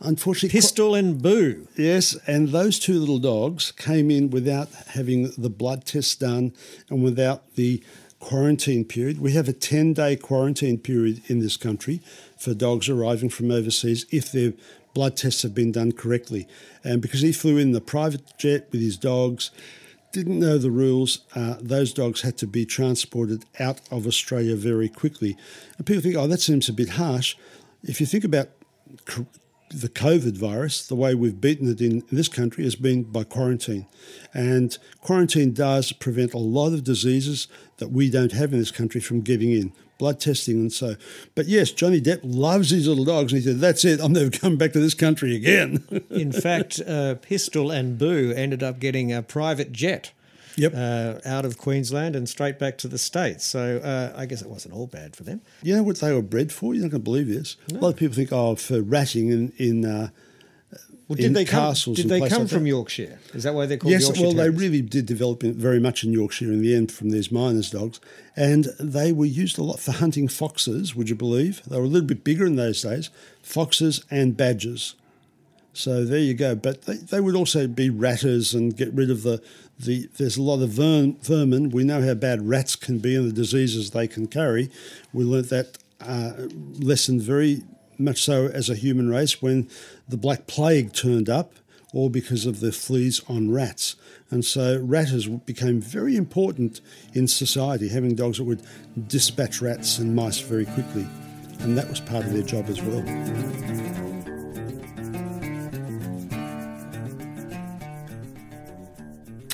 Unfortunately, 0.00 0.50
Pistol 0.50 0.94
and 0.94 1.20
Boo. 1.22 1.66
Yes, 1.76 2.16
and 2.26 2.50
those 2.50 2.78
two 2.78 2.98
little 2.98 3.18
dogs 3.18 3.72
came 3.72 4.10
in 4.10 4.28
without 4.30 4.68
having 4.88 5.30
the 5.38 5.48
blood 5.48 5.86
test 5.86 6.20
done 6.20 6.52
and 6.90 7.02
without 7.02 7.54
the 7.54 7.82
quarantine 8.18 8.84
period. 8.84 9.20
We 9.20 9.32
have 9.32 9.48
a 9.48 9.54
10 9.54 9.94
day 9.94 10.16
quarantine 10.16 10.78
period 10.78 11.22
in 11.28 11.40
this 11.40 11.56
country 11.56 12.00
for 12.36 12.52
dogs 12.52 12.88
arriving 12.88 13.30
from 13.30 13.50
overseas 13.50 14.04
if 14.10 14.30
their 14.30 14.52
blood 14.92 15.16
tests 15.16 15.42
have 15.42 15.54
been 15.54 15.72
done 15.72 15.92
correctly. 15.92 16.46
And 16.84 17.00
because 17.00 17.20
he 17.20 17.32
flew 17.32 17.56
in 17.56 17.72
the 17.72 17.80
private 17.80 18.36
jet 18.38 18.68
with 18.70 18.80
his 18.80 18.96
dogs, 18.96 19.50
didn't 20.12 20.40
know 20.40 20.58
the 20.58 20.70
rules, 20.70 21.20
uh, 21.34 21.56
those 21.60 21.92
dogs 21.92 22.22
had 22.22 22.36
to 22.38 22.46
be 22.46 22.66
transported 22.66 23.44
out 23.58 23.80
of 23.90 24.06
Australia 24.06 24.56
very 24.56 24.88
quickly. 24.88 25.36
And 25.76 25.86
people 25.86 26.02
think, 26.02 26.16
oh, 26.16 26.26
that 26.26 26.40
seems 26.40 26.68
a 26.68 26.72
bit 26.72 26.90
harsh. 26.90 27.36
If 27.82 28.00
you 28.00 28.06
think 28.06 28.24
about 28.24 28.48
the 29.70 29.88
COVID 29.88 30.36
virus, 30.36 30.86
the 30.86 30.96
way 30.96 31.14
we've 31.14 31.40
beaten 31.40 31.70
it 31.70 31.80
in 31.80 32.02
this 32.10 32.28
country 32.28 32.64
has 32.64 32.74
been 32.74 33.04
by 33.04 33.24
quarantine. 33.24 33.86
And 34.34 34.76
quarantine 35.00 35.52
does 35.52 35.92
prevent 35.92 36.34
a 36.34 36.38
lot 36.38 36.72
of 36.72 36.82
diseases 36.82 37.46
that 37.76 37.92
we 37.92 38.10
don't 38.10 38.32
have 38.32 38.52
in 38.52 38.58
this 38.58 38.72
country 38.72 39.00
from 39.00 39.20
getting 39.20 39.52
in, 39.52 39.72
blood 40.00 40.18
testing 40.18 40.56
and 40.56 40.72
so. 40.72 40.96
But 41.36 41.46
yes, 41.46 41.70
Johnny 41.70 42.00
Depp 42.00 42.20
loves 42.24 42.70
his 42.70 42.88
little 42.88 43.04
dogs, 43.04 43.32
and 43.32 43.40
he 43.42 43.46
said, 43.46 43.60
That's 43.60 43.84
it, 43.84 44.00
I'm 44.00 44.12
never 44.12 44.30
coming 44.36 44.58
back 44.58 44.72
to 44.72 44.80
this 44.80 44.94
country 44.94 45.36
again. 45.36 45.84
In 46.10 46.32
fact, 46.32 46.80
uh, 46.80 47.14
Pistol 47.16 47.70
and 47.70 47.96
Boo 47.98 48.32
ended 48.34 48.62
up 48.64 48.80
getting 48.80 49.12
a 49.12 49.22
private 49.22 49.70
jet. 49.70 50.12
Yep. 50.56 50.74
Uh, 50.74 51.20
out 51.24 51.44
of 51.44 51.56
Queensland 51.56 52.16
and 52.16 52.28
straight 52.28 52.58
back 52.58 52.76
to 52.78 52.88
the 52.88 52.98
States. 52.98 53.46
So 53.46 53.78
uh, 53.78 54.12
I 54.18 54.26
guess 54.26 54.42
it 54.42 54.48
wasn't 54.50 54.74
all 54.74 54.88
bad 54.88 55.14
for 55.14 55.22
them. 55.22 55.40
you 55.62 55.74
know 55.74 55.82
what 55.84 56.00
they 56.00 56.12
were 56.12 56.20
bred 56.22 56.52
for? 56.52 56.74
You're 56.74 56.82
not 56.82 56.90
going 56.90 57.00
to 57.02 57.04
believe 57.04 57.28
this. 57.28 57.56
A 57.70 57.74
lot 57.74 57.90
of 57.90 57.96
people 57.96 58.16
think, 58.16 58.30
oh, 58.32 58.56
for 58.56 58.82
ratting 58.82 59.28
in, 59.30 59.52
in 59.58 59.84
uh, 59.86 60.08
Well, 61.10 61.16
did 61.16 61.34
they 61.34 61.44
come? 61.44 61.60
castles 61.60 61.96
Did 61.96 62.08
they 62.08 62.20
come 62.20 62.42
like 62.42 62.48
from 62.48 62.62
that. 62.62 62.68
Yorkshire? 62.68 63.18
Is 63.34 63.42
that 63.42 63.52
why 63.52 63.66
they're 63.66 63.78
called 63.78 63.90
yes, 63.90 64.04
Yorkshire 64.04 64.22
well, 64.22 64.32
they 64.32 64.48
really 64.48 64.80
did 64.80 65.06
develop 65.06 65.42
in, 65.42 65.54
very 65.54 65.80
much 65.80 66.04
in 66.04 66.12
Yorkshire 66.12 66.44
in 66.44 66.62
the 66.62 66.72
end 66.72 66.92
from 66.92 67.10
these 67.10 67.32
miners' 67.32 67.68
dogs, 67.68 67.98
and 68.36 68.66
they 68.78 69.10
were 69.10 69.24
used 69.24 69.58
a 69.58 69.64
lot 69.64 69.80
for 69.80 69.90
hunting 69.90 70.28
foxes. 70.28 70.94
Would 70.94 71.08
you 71.08 71.16
believe? 71.16 71.64
They 71.64 71.76
were 71.78 71.82
a 71.82 71.88
little 71.88 72.06
bit 72.06 72.22
bigger 72.22 72.46
in 72.46 72.54
those 72.54 72.80
days, 72.82 73.10
foxes 73.42 74.04
and 74.08 74.36
badgers. 74.36 74.94
So 75.72 76.04
there 76.04 76.20
you 76.20 76.34
go. 76.34 76.54
But 76.54 76.82
they, 76.82 76.98
they 76.98 77.20
would 77.20 77.34
also 77.34 77.66
be 77.66 77.90
ratters 77.90 78.54
and 78.54 78.76
get 78.76 78.92
rid 78.92 79.10
of 79.10 79.24
the 79.24 79.42
the. 79.80 80.08
There's 80.16 80.36
a 80.36 80.42
lot 80.42 80.62
of 80.62 80.70
verm, 80.70 81.20
vermin. 81.24 81.70
We 81.70 81.82
know 81.82 82.02
how 82.02 82.14
bad 82.14 82.48
rats 82.48 82.76
can 82.76 83.00
be 83.00 83.16
and 83.16 83.28
the 83.28 83.32
diseases 83.32 83.90
they 83.90 84.06
can 84.06 84.28
carry. 84.28 84.70
We 85.12 85.24
learnt 85.24 85.50
that 85.50 85.76
uh, 86.00 86.34
lesson 86.78 87.20
very 87.20 87.64
much 88.00 88.22
so 88.22 88.46
as 88.46 88.68
a 88.68 88.74
human 88.74 89.08
race 89.08 89.40
when 89.40 89.68
the 90.08 90.16
Black 90.16 90.46
Plague 90.46 90.92
turned 90.92 91.28
up, 91.28 91.54
all 91.92 92.08
because 92.08 92.46
of 92.46 92.60
the 92.60 92.72
fleas 92.72 93.20
on 93.28 93.50
rats. 93.50 93.96
And 94.30 94.44
so 94.44 94.78
ratters 94.80 95.26
became 95.26 95.80
very 95.80 96.16
important 96.16 96.80
in 97.14 97.26
society, 97.26 97.88
having 97.88 98.14
dogs 98.14 98.38
that 98.38 98.44
would 98.44 98.62
dispatch 99.08 99.60
rats 99.60 99.98
and 99.98 100.14
mice 100.14 100.40
very 100.40 100.66
quickly. 100.66 101.06
And 101.60 101.76
that 101.76 101.88
was 101.88 102.00
part 102.00 102.24
of 102.24 102.32
their 102.32 102.42
job 102.42 102.68
as 102.68 102.80
well. 102.80 103.04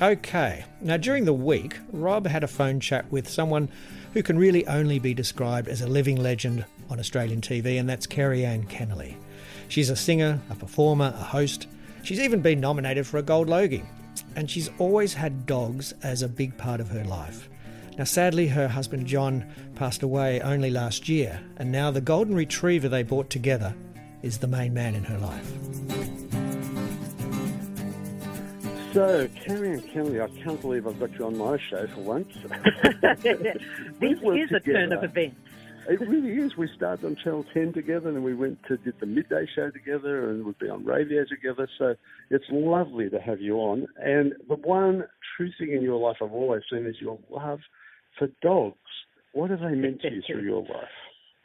Okay. 0.02 0.66
Now, 0.82 0.98
during 0.98 1.24
the 1.24 1.32
week, 1.32 1.78
Rob 1.90 2.26
had 2.26 2.44
a 2.44 2.48
phone 2.48 2.80
chat 2.80 3.10
with 3.10 3.30
someone 3.30 3.70
who 4.12 4.22
can 4.22 4.38
really 4.38 4.66
only 4.66 4.98
be 4.98 5.14
described 5.14 5.68
as 5.68 5.80
a 5.80 5.86
living 5.86 6.16
legend 6.16 6.66
on 6.90 7.00
Australian 7.00 7.40
TV, 7.40 7.78
and 7.78 7.88
that's 7.88 8.06
Kerri-Anne 8.06 8.64
Kennerley. 8.66 9.14
She's 9.68 9.90
a 9.90 9.96
singer, 9.96 10.40
a 10.50 10.54
performer, 10.54 11.12
a 11.16 11.22
host. 11.24 11.66
She's 12.02 12.20
even 12.20 12.40
been 12.40 12.60
nominated 12.60 13.06
for 13.06 13.18
a 13.18 13.22
Gold 13.22 13.48
Logie. 13.48 13.84
And 14.34 14.50
she's 14.50 14.70
always 14.78 15.14
had 15.14 15.46
dogs 15.46 15.92
as 16.02 16.22
a 16.22 16.28
big 16.28 16.56
part 16.56 16.80
of 16.80 16.88
her 16.88 17.04
life. 17.04 17.48
Now, 17.98 18.04
sadly, 18.04 18.46
her 18.48 18.68
husband 18.68 19.06
John 19.06 19.44
passed 19.74 20.02
away 20.02 20.40
only 20.42 20.70
last 20.70 21.08
year, 21.08 21.40
and 21.56 21.72
now 21.72 21.90
the 21.90 22.00
Golden 22.00 22.34
Retriever 22.34 22.88
they 22.88 23.02
bought 23.02 23.30
together 23.30 23.74
is 24.22 24.38
the 24.38 24.46
main 24.46 24.74
man 24.74 24.94
in 24.94 25.04
her 25.04 25.18
life. 25.18 25.52
So, 28.92 29.28
Kerri-Anne 29.28 29.82
Kennerley, 29.82 30.22
I 30.22 30.42
can't 30.42 30.60
believe 30.60 30.86
I've 30.86 30.98
got 30.98 31.12
you 31.18 31.26
on 31.26 31.36
my 31.36 31.58
show 31.58 31.86
for 31.88 32.00
once. 32.00 32.34
This 33.98 34.00
We've 34.00 34.22
worked 34.22 34.40
is 34.40 34.52
a 34.52 34.60
turn 34.60 34.92
of 34.92 35.00
together. 35.00 35.06
events. 35.06 35.36
It 35.88 36.00
really 36.00 36.32
is. 36.32 36.56
We 36.56 36.68
started 36.76 37.04
on 37.04 37.16
Channel 37.22 37.44
10 37.54 37.72
together 37.72 38.08
and 38.08 38.24
we 38.24 38.34
went 38.34 38.58
to 38.66 38.76
did 38.76 38.94
the 38.98 39.06
midday 39.06 39.46
show 39.54 39.70
together 39.70 40.30
and 40.30 40.44
we've 40.44 40.58
been 40.58 40.70
on 40.70 40.84
radio 40.84 41.24
together. 41.24 41.68
So 41.78 41.94
it's 42.30 42.44
lovely 42.50 43.08
to 43.10 43.20
have 43.20 43.40
you 43.40 43.58
on. 43.58 43.86
And 43.96 44.32
the 44.48 44.56
one 44.56 45.04
true 45.36 45.50
thing 45.58 45.72
in 45.72 45.82
your 45.82 45.98
life 45.98 46.16
I've 46.20 46.32
always 46.32 46.62
seen 46.70 46.86
is 46.86 46.96
your 47.00 47.18
love 47.30 47.60
for 48.18 48.28
dogs. 48.42 48.76
What 49.32 49.50
have 49.50 49.60
they 49.60 49.74
meant 49.76 50.00
to 50.02 50.10
you 50.10 50.22
through 50.26 50.42
your 50.42 50.62
life? 50.62 50.88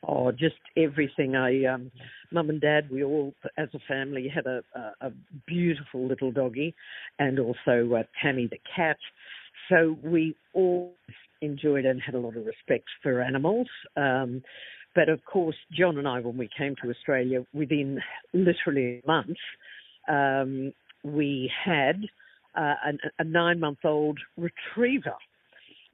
Oh, 0.07 0.31
just 0.31 0.55
everything. 0.75 1.35
I, 1.35 1.65
um, 1.65 1.91
mum 2.31 2.49
and 2.49 2.59
dad, 2.59 2.89
we 2.89 3.03
all, 3.03 3.35
as 3.57 3.69
a 3.75 3.79
family, 3.87 4.27
had 4.33 4.47
a, 4.47 4.63
a, 4.73 5.07
a 5.07 5.11
beautiful 5.45 6.07
little 6.07 6.31
doggy, 6.31 6.73
and 7.19 7.37
also 7.37 7.93
uh, 7.93 8.03
Tammy 8.19 8.47
the 8.47 8.57
cat. 8.75 8.97
So 9.69 9.97
we 10.03 10.35
all 10.53 10.93
enjoyed 11.41 11.85
and 11.85 12.01
had 12.01 12.15
a 12.15 12.19
lot 12.19 12.37
of 12.37 12.45
respect 12.45 12.85
for 13.01 13.21
animals. 13.21 13.67
Um, 13.97 14.43
but 14.93 15.09
of 15.09 15.23
course, 15.25 15.55
John 15.71 15.97
and 15.97 16.07
I, 16.07 16.19
when 16.19 16.37
we 16.37 16.49
came 16.57 16.75
to 16.83 16.89
Australia, 16.89 17.45
within 17.53 17.99
literally 18.33 19.01
a 19.03 19.07
month, 19.07 19.37
um, 20.09 20.73
we 21.03 21.51
had 21.65 21.97
uh, 22.55 22.75
an, 22.83 22.99
a 23.19 23.23
nine-month-old 23.23 24.19
retriever. 24.37 25.15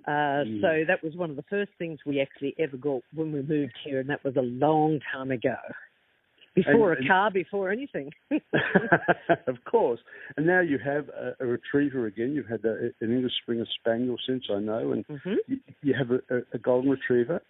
Uh, 0.07 0.43
So 0.61 0.83
that 0.87 1.03
was 1.03 1.15
one 1.15 1.29
of 1.29 1.35
the 1.35 1.43
first 1.49 1.71
things 1.77 1.99
we 2.05 2.21
actually 2.21 2.55
ever 2.57 2.77
got 2.77 3.01
when 3.13 3.31
we 3.31 3.41
moved 3.41 3.77
here, 3.83 3.99
and 3.99 4.09
that 4.09 4.23
was 4.23 4.35
a 4.37 4.41
long 4.41 4.99
time 5.13 5.31
ago. 5.31 5.57
Before 6.57 6.93
And- 6.93 7.05
a 7.05 7.07
car, 7.07 7.31
before 7.31 7.69
anything. 7.71 8.11
of 9.47 9.57
course. 9.65 9.99
And 10.35 10.45
now 10.45 10.59
you 10.61 10.77
have 10.79 11.07
a, 11.09 11.35
a 11.39 11.45
retriever 11.45 12.05
again. 12.07 12.33
You've 12.33 12.47
had 12.47 12.65
a, 12.65 12.89
an 13.01 13.11
English 13.15 13.33
Springer 13.41 13.65
Spaniel 13.79 14.17
since 14.27 14.43
I 14.51 14.59
know, 14.59 14.91
and 14.93 15.05
Mhm. 15.07 15.35
you, 15.47 15.59
you 15.83 15.93
have 15.93 16.11
a, 16.11 16.19
a, 16.35 16.41
a 16.53 16.57
golden 16.57 16.89
retriever. 16.91 17.41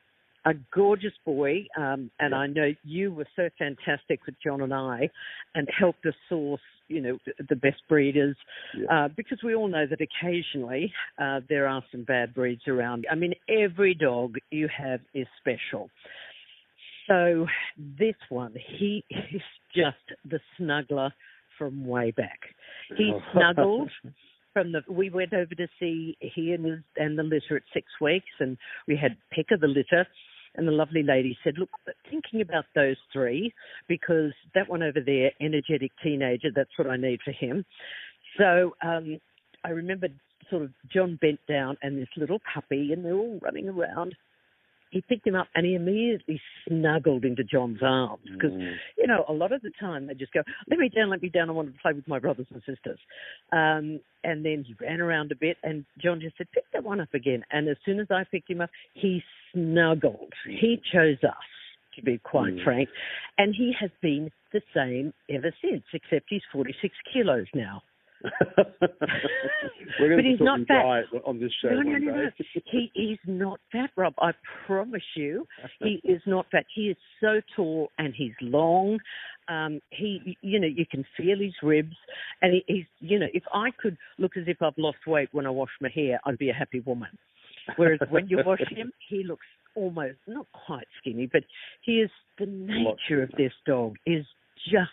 a 0.45 0.53
gorgeous 0.73 1.17
boy, 1.25 1.65
um, 1.77 2.09
and 2.19 2.33
I 2.33 2.47
know 2.47 2.71
you 2.83 3.11
were 3.11 3.27
so 3.35 3.49
fantastic 3.57 4.25
with 4.25 4.35
John 4.43 4.61
and 4.61 4.73
I, 4.73 5.09
and 5.55 5.67
helped 5.77 6.05
us 6.05 6.13
source, 6.29 6.61
you 6.87 7.01
know, 7.01 7.17
the 7.49 7.55
best 7.57 7.81
breeders, 7.89 8.37
uh, 8.89 9.09
because 9.17 9.39
we 9.43 9.55
all 9.55 9.67
know 9.67 9.85
that 9.85 9.99
occasionally 9.99 10.93
uh, 11.19 11.41
there 11.49 11.67
are 11.67 11.83
some 11.91 12.03
bad 12.03 12.33
breeds 12.33 12.65
around. 12.67 13.05
I 13.11 13.15
mean, 13.15 13.33
every 13.49 13.93
dog 13.93 14.37
you 14.51 14.69
have 14.69 15.01
is 15.13 15.27
special. 15.41 15.89
So 17.07 17.47
this 17.77 18.15
one, 18.29 18.53
he 18.77 19.03
is 19.09 19.41
just 19.75 19.97
the 20.29 20.39
snuggler 20.59 21.11
from 21.57 21.85
way 21.85 22.11
back. 22.11 22.39
He 22.95 23.11
Oh. 23.13 23.21
snuggled 23.33 23.91
from 24.53 24.71
the. 24.71 24.81
We 24.89 25.09
went 25.09 25.33
over 25.33 25.53
to 25.55 25.67
see 25.79 26.17
he 26.19 26.53
and 26.53 26.65
his, 26.65 26.79
and 26.97 27.17
the 27.17 27.23
litter 27.23 27.57
at 27.57 27.63
six 27.73 27.87
weeks, 28.01 28.29
and 28.39 28.57
we 28.87 28.95
had 28.95 29.17
pick 29.31 29.51
of 29.51 29.61
the 29.61 29.67
litter. 29.67 30.05
And 30.55 30.67
the 30.67 30.71
lovely 30.71 31.03
lady 31.03 31.37
said, 31.43 31.57
"Look, 31.59 31.69
thinking 32.09 32.41
about 32.41 32.65
those 32.73 32.97
three, 33.13 33.53
because 33.87 34.31
that 34.55 34.67
one 34.67 34.81
over 34.81 34.99
there, 34.99 35.31
energetic 35.39 35.91
teenager, 36.01 36.49
that's 36.55 36.75
what 36.77 36.89
I 36.89 36.97
need 36.97 37.21
for 37.23 37.31
him." 37.31 37.63
So 38.37 38.75
um, 38.81 39.19
I 39.63 39.69
remember 39.69 40.07
sort 40.49 40.63
of 40.63 40.71
John 40.91 41.17
bent 41.21 41.39
down 41.47 41.77
and 41.81 41.97
this 41.97 42.07
little 42.17 42.39
puppy, 42.53 42.91
and 42.91 43.05
they're 43.05 43.13
all 43.13 43.39
running 43.41 43.69
around. 43.69 44.15
He 44.91 45.01
picked 45.01 45.27
him 45.27 45.35
up 45.35 45.47
and 45.55 45.65
he 45.65 45.75
immediately 45.75 46.39
snuggled 46.67 47.25
into 47.25 47.43
John's 47.43 47.79
arms 47.81 48.23
because, 48.31 48.51
you 48.97 49.07
know, 49.07 49.25
a 49.27 49.33
lot 49.33 49.51
of 49.51 49.61
the 49.61 49.71
time 49.79 50.07
they 50.07 50.13
just 50.13 50.33
go, 50.33 50.41
let 50.69 50.79
me 50.79 50.89
down, 50.89 51.09
let 51.09 51.21
me 51.21 51.29
down, 51.29 51.49
I 51.49 51.53
want 51.53 51.73
to 51.73 51.81
play 51.81 51.93
with 51.93 52.07
my 52.07 52.19
brothers 52.19 52.47
and 52.51 52.61
sisters. 52.65 52.99
Um, 53.51 53.99
and 54.23 54.45
then 54.45 54.63
he 54.65 54.75
ran 54.79 55.01
around 55.01 55.31
a 55.31 55.35
bit 55.35 55.57
and 55.63 55.85
John 56.01 56.19
just 56.21 56.37
said, 56.37 56.47
pick 56.53 56.63
that 56.73 56.83
one 56.83 57.01
up 57.01 57.13
again. 57.13 57.43
And 57.51 57.67
as 57.67 57.77
soon 57.85 57.99
as 57.99 58.07
I 58.09 58.23
picked 58.29 58.49
him 58.49 58.61
up, 58.61 58.69
he 58.93 59.21
snuggled. 59.53 60.33
He 60.45 60.81
chose 60.93 61.17
us, 61.23 61.35
to 61.95 62.01
be 62.01 62.17
quite 62.19 62.53
frank. 62.63 62.89
And 63.37 63.53
he 63.55 63.73
has 63.79 63.89
been 64.01 64.31
the 64.53 64.61
same 64.73 65.13
ever 65.29 65.53
since, 65.61 65.83
except 65.93 66.25
he's 66.29 66.41
46 66.51 66.95
kilos 67.13 67.47
now. 67.53 67.81
We're 69.99 70.15
But 70.15 70.25
he's 70.25 70.39
not 70.39 70.59
fat. 70.67 71.05
on 71.25 71.39
this 71.39 71.51
show 71.61 71.69
No, 71.69 71.81
no, 71.81 71.97
no, 71.97 72.11
no. 72.11 72.29
He 72.65 72.91
is 72.95 73.19
not 73.25 73.59
fat, 73.71 73.91
Rob. 73.95 74.13
I 74.19 74.31
promise 74.65 75.03
you, 75.15 75.47
he 75.79 76.01
is 76.03 76.21
not 76.25 76.45
fat. 76.51 76.65
He 76.73 76.89
is 76.89 76.97
so 77.21 77.41
tall 77.55 77.89
and 77.97 78.13
he's 78.15 78.33
long. 78.41 78.99
Um, 79.47 79.79
he, 79.91 80.37
you 80.41 80.59
know, 80.59 80.67
you 80.67 80.85
can 80.89 81.05
feel 81.15 81.39
his 81.39 81.53
ribs, 81.63 81.95
and 82.41 82.53
he, 82.53 82.63
he's, 82.67 82.85
you 82.99 83.17
know, 83.17 83.27
if 83.33 83.43
I 83.53 83.69
could 83.81 83.97
look 84.17 84.35
as 84.35 84.43
if 84.47 84.61
I've 84.61 84.77
lost 84.77 84.97
weight 85.07 85.29
when 85.31 85.45
I 85.45 85.51
wash 85.51 85.69
my 85.79 85.89
hair, 85.93 86.19
I'd 86.25 86.37
be 86.37 86.49
a 86.49 86.53
happy 86.53 86.81
woman. 86.81 87.09
Whereas 87.77 87.99
when 88.09 88.27
you 88.27 88.39
wash 88.45 88.61
him, 88.69 88.91
he 89.09 89.23
looks 89.23 89.45
almost 89.75 90.17
not 90.27 90.47
quite 90.65 90.87
skinny, 90.99 91.29
but 91.31 91.43
he 91.81 91.99
is 91.99 92.09
the 92.39 92.45
nature 92.45 93.23
of 93.23 93.29
this 93.37 93.53
dog 93.65 93.95
is 94.05 94.25
just 94.69 94.89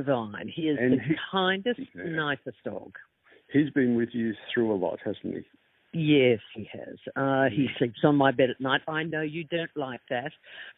divine. 0.00 0.48
He 0.54 0.62
is 0.68 0.78
And 0.80 0.92
the 0.98 1.02
he- 1.02 1.16
kindest, 1.30 1.80
Yeah. 1.94 2.04
nicest 2.04 2.62
dog. 2.64 2.92
He's 3.52 3.70
been 3.70 3.96
with 3.96 4.10
you 4.12 4.34
through 4.52 4.72
a 4.72 4.76
lot, 4.76 4.98
hasn't 5.04 5.34
he? 5.34 5.44
Yes, 5.92 6.40
he 6.54 6.68
has. 6.72 6.98
Uh, 7.14 7.44
he 7.48 7.68
sleeps 7.78 8.00
on 8.04 8.16
my 8.16 8.30
bed 8.30 8.50
at 8.50 8.60
night. 8.60 8.82
I 8.86 9.02
know 9.04 9.22
you 9.22 9.44
don't 9.44 9.74
like 9.76 10.00
that. 10.10 10.30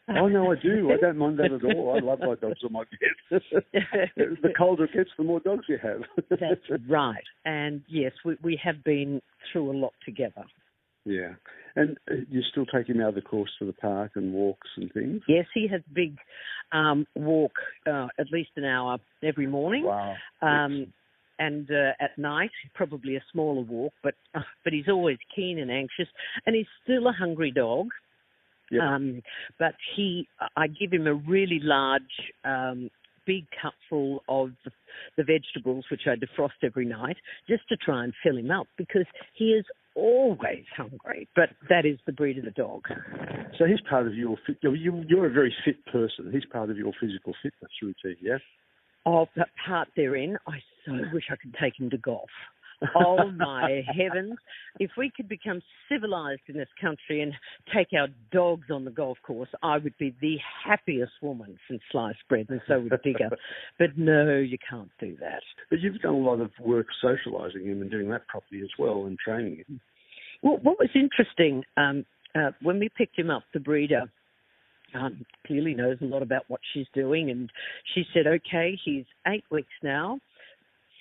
Oh 0.07 0.27
no, 0.29 0.51
I 0.53 0.55
do. 0.55 0.91
I 0.93 0.97
don't 0.97 1.17
mind 1.17 1.37
that 1.39 1.51
at 1.51 1.63
all. 1.65 1.95
I 1.95 1.99
love 1.99 2.19
my 2.19 2.35
dogs 2.35 2.63
on 2.63 2.71
my 2.71 2.83
bed. 3.29 3.41
the 4.15 4.53
colder 4.57 4.85
it 4.85 4.93
gets, 4.93 5.09
the 5.17 5.23
more 5.25 5.41
dogs 5.41 5.65
you 5.67 5.77
have. 5.81 6.03
That's 6.29 6.61
right. 6.87 7.23
And 7.43 7.81
yes, 7.89 8.13
we, 8.23 8.37
we 8.41 8.55
have 8.63 8.81
been 8.85 9.21
through 9.51 9.71
a 9.71 9.77
lot 9.77 9.93
together. 10.05 10.45
Yeah, 11.05 11.33
and 11.75 11.97
uh, 12.09 12.15
you 12.29 12.41
still 12.51 12.65
take 12.65 12.87
him 12.87 13.01
out 13.01 13.09
of 13.09 13.15
the 13.15 13.21
course 13.21 13.51
to 13.59 13.65
the 13.65 13.73
park 13.73 14.11
and 14.15 14.33
walks 14.33 14.67
and 14.75 14.91
things. 14.93 15.21
Yes, 15.27 15.45
he 15.53 15.67
has 15.67 15.81
a 15.89 15.93
big 15.93 16.17
um, 16.71 17.05
walk, 17.15 17.53
uh, 17.87 18.07
at 18.19 18.31
least 18.31 18.49
an 18.55 18.65
hour 18.65 18.97
every 19.23 19.47
morning. 19.47 19.85
Wow. 19.85 20.15
Um, 20.41 20.93
and 21.39 21.71
uh, 21.71 21.91
at 22.01 22.17
night, 22.17 22.51
probably 22.75 23.15
a 23.15 23.23
smaller 23.31 23.61
walk, 23.61 23.93
but 24.03 24.15
uh, 24.35 24.41
but 24.63 24.73
he's 24.73 24.89
always 24.89 25.17
keen 25.33 25.57
and 25.57 25.71
anxious, 25.71 26.07
and 26.45 26.55
he's 26.55 26.67
still 26.83 27.07
a 27.07 27.13
hungry 27.13 27.51
dog. 27.51 27.87
Yep. 28.71 28.81
Um, 28.83 29.21
but 29.57 29.73
he, 29.95 30.27
I 30.55 30.67
give 30.67 30.93
him 30.93 31.07
a 31.07 31.13
really 31.15 31.59
large, 31.59 32.03
um, 32.45 32.91
big 33.25 33.45
cupful 33.61 34.23
of 34.29 34.51
the, 34.63 34.71
the 35.17 35.23
vegetables, 35.23 35.85
which 35.89 36.01
I 36.07 36.15
defrost 36.15 36.63
every 36.63 36.85
night, 36.85 37.17
just 37.47 37.67
to 37.69 37.77
try 37.77 38.03
and 38.03 38.13
fill 38.23 38.37
him 38.37 38.51
up 38.51 38.67
because 38.77 39.05
he 39.33 39.45
is 39.51 39.65
always 39.99 40.65
hungry. 40.75 41.27
But 41.35 41.49
that 41.69 41.85
is 41.85 41.97
the 42.05 42.11
breed 42.13 42.37
of 42.37 42.45
the 42.45 42.51
dog. 42.51 42.83
So 43.57 43.65
he's 43.65 43.81
part 43.89 44.07
of 44.07 44.15
your. 44.15 44.37
fit- 44.45 44.57
You, 44.61 44.73
you- 44.73 45.05
you're 45.07 45.27
a 45.27 45.31
very 45.31 45.53
fit 45.65 45.83
person. 45.87 46.31
He's 46.31 46.45
part 46.45 46.69
of 46.69 46.77
your 46.77 46.93
physical 46.99 47.33
fitness 47.43 47.71
routine. 47.81 48.17
Yeah. 48.21 48.37
Oh, 49.05 49.21
of 49.23 49.29
that 49.35 49.49
part 49.65 49.87
therein, 49.95 50.37
I 50.47 50.59
so 50.85 50.93
wish 51.13 51.25
I 51.31 51.35
could 51.35 51.55
take 51.61 51.79
him 51.79 51.89
to 51.91 51.97
golf. 51.97 52.29
Oh 52.95 53.29
my 53.31 53.81
heavens! 53.97 54.37
If 54.79 54.91
we 54.97 55.11
could 55.15 55.27
become 55.27 55.61
civilized 55.89 56.41
in 56.47 56.55
this 56.55 56.69
country 56.79 57.21
and 57.21 57.33
take 57.73 57.87
our 57.97 58.07
dogs 58.31 58.67
on 58.71 58.85
the 58.85 58.91
golf 58.91 59.17
course, 59.25 59.49
I 59.61 59.77
would 59.77 59.97
be 59.97 60.15
the 60.21 60.37
happiest 60.65 61.11
woman 61.21 61.57
since 61.69 61.81
sliced 61.91 62.19
bread, 62.29 62.45
and 62.49 62.61
so 62.67 62.79
would 62.79 63.01
Digger. 63.03 63.29
but 63.79 63.97
no, 63.97 64.37
you 64.37 64.57
can't 64.69 64.91
do 64.99 65.17
that. 65.19 65.41
But 65.69 65.79
you've 65.81 65.99
done 65.99 66.13
a 66.13 66.17
lot 66.17 66.39
of 66.39 66.51
work 66.61 66.87
socialising 67.03 67.65
him 67.65 67.81
and 67.81 67.91
doing 67.91 68.09
that 68.11 68.27
properly 68.27 68.61
as 68.61 68.69
well 68.79 69.05
and 69.05 69.17
training 69.17 69.63
him. 69.67 69.81
Well, 70.41 70.57
what 70.61 70.79
was 70.79 70.89
interesting 70.95 71.63
um, 71.77 72.05
uh, 72.35 72.51
when 72.61 72.79
we 72.79 72.89
picked 72.89 73.17
him 73.17 73.29
up, 73.29 73.43
the 73.53 73.59
breeder 73.59 74.03
um, 74.95 75.25
clearly 75.45 75.73
knows 75.73 75.97
a 76.01 76.05
lot 76.05 76.21
about 76.21 76.43
what 76.47 76.61
she's 76.73 76.87
doing, 76.93 77.29
and 77.29 77.49
she 77.93 78.03
said, 78.13 78.25
"Okay, 78.27 78.77
he's 78.83 79.05
eight 79.27 79.43
weeks 79.51 79.73
now. 79.83 80.19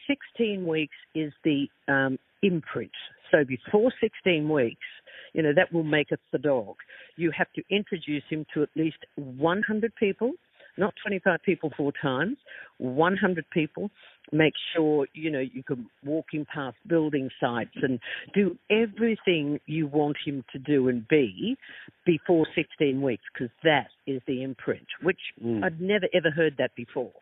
Sixteen 0.06 0.66
weeks 0.66 0.96
is 1.14 1.32
the 1.44 1.68
um, 1.86 2.18
imprint. 2.42 2.90
So 3.30 3.44
before 3.44 3.92
sixteen 4.00 4.48
weeks, 4.48 4.86
you 5.32 5.42
know 5.42 5.52
that 5.54 5.72
will 5.72 5.84
make 5.84 6.12
us 6.12 6.18
the 6.32 6.38
dog. 6.38 6.76
You 7.16 7.30
have 7.36 7.52
to 7.54 7.62
introduce 7.70 8.24
him 8.28 8.44
to 8.54 8.62
at 8.62 8.70
least 8.74 8.98
100 9.16 9.94
people." 9.96 10.32
Not 10.78 10.94
25 11.04 11.40
people 11.44 11.72
four 11.76 11.92
times, 12.00 12.36
100 12.78 13.44
people. 13.50 13.90
Make 14.30 14.52
sure, 14.74 15.06
you 15.14 15.30
know, 15.30 15.40
you 15.40 15.62
can 15.62 15.88
walk 16.04 16.26
him 16.32 16.46
past 16.52 16.76
building 16.86 17.30
sites 17.40 17.74
and 17.82 17.98
do 18.34 18.56
everything 18.70 19.58
you 19.66 19.86
want 19.86 20.16
him 20.24 20.44
to 20.52 20.58
do 20.58 20.88
and 20.88 21.08
be 21.08 21.56
before 22.04 22.46
16 22.54 23.00
weeks 23.00 23.24
because 23.32 23.50
that 23.64 23.88
is 24.06 24.20
the 24.26 24.42
imprint, 24.42 24.86
which 25.02 25.18
Mm. 25.42 25.64
I'd 25.64 25.80
never 25.80 26.06
ever 26.12 26.30
heard 26.30 26.56
that 26.58 26.74
before. 26.74 27.12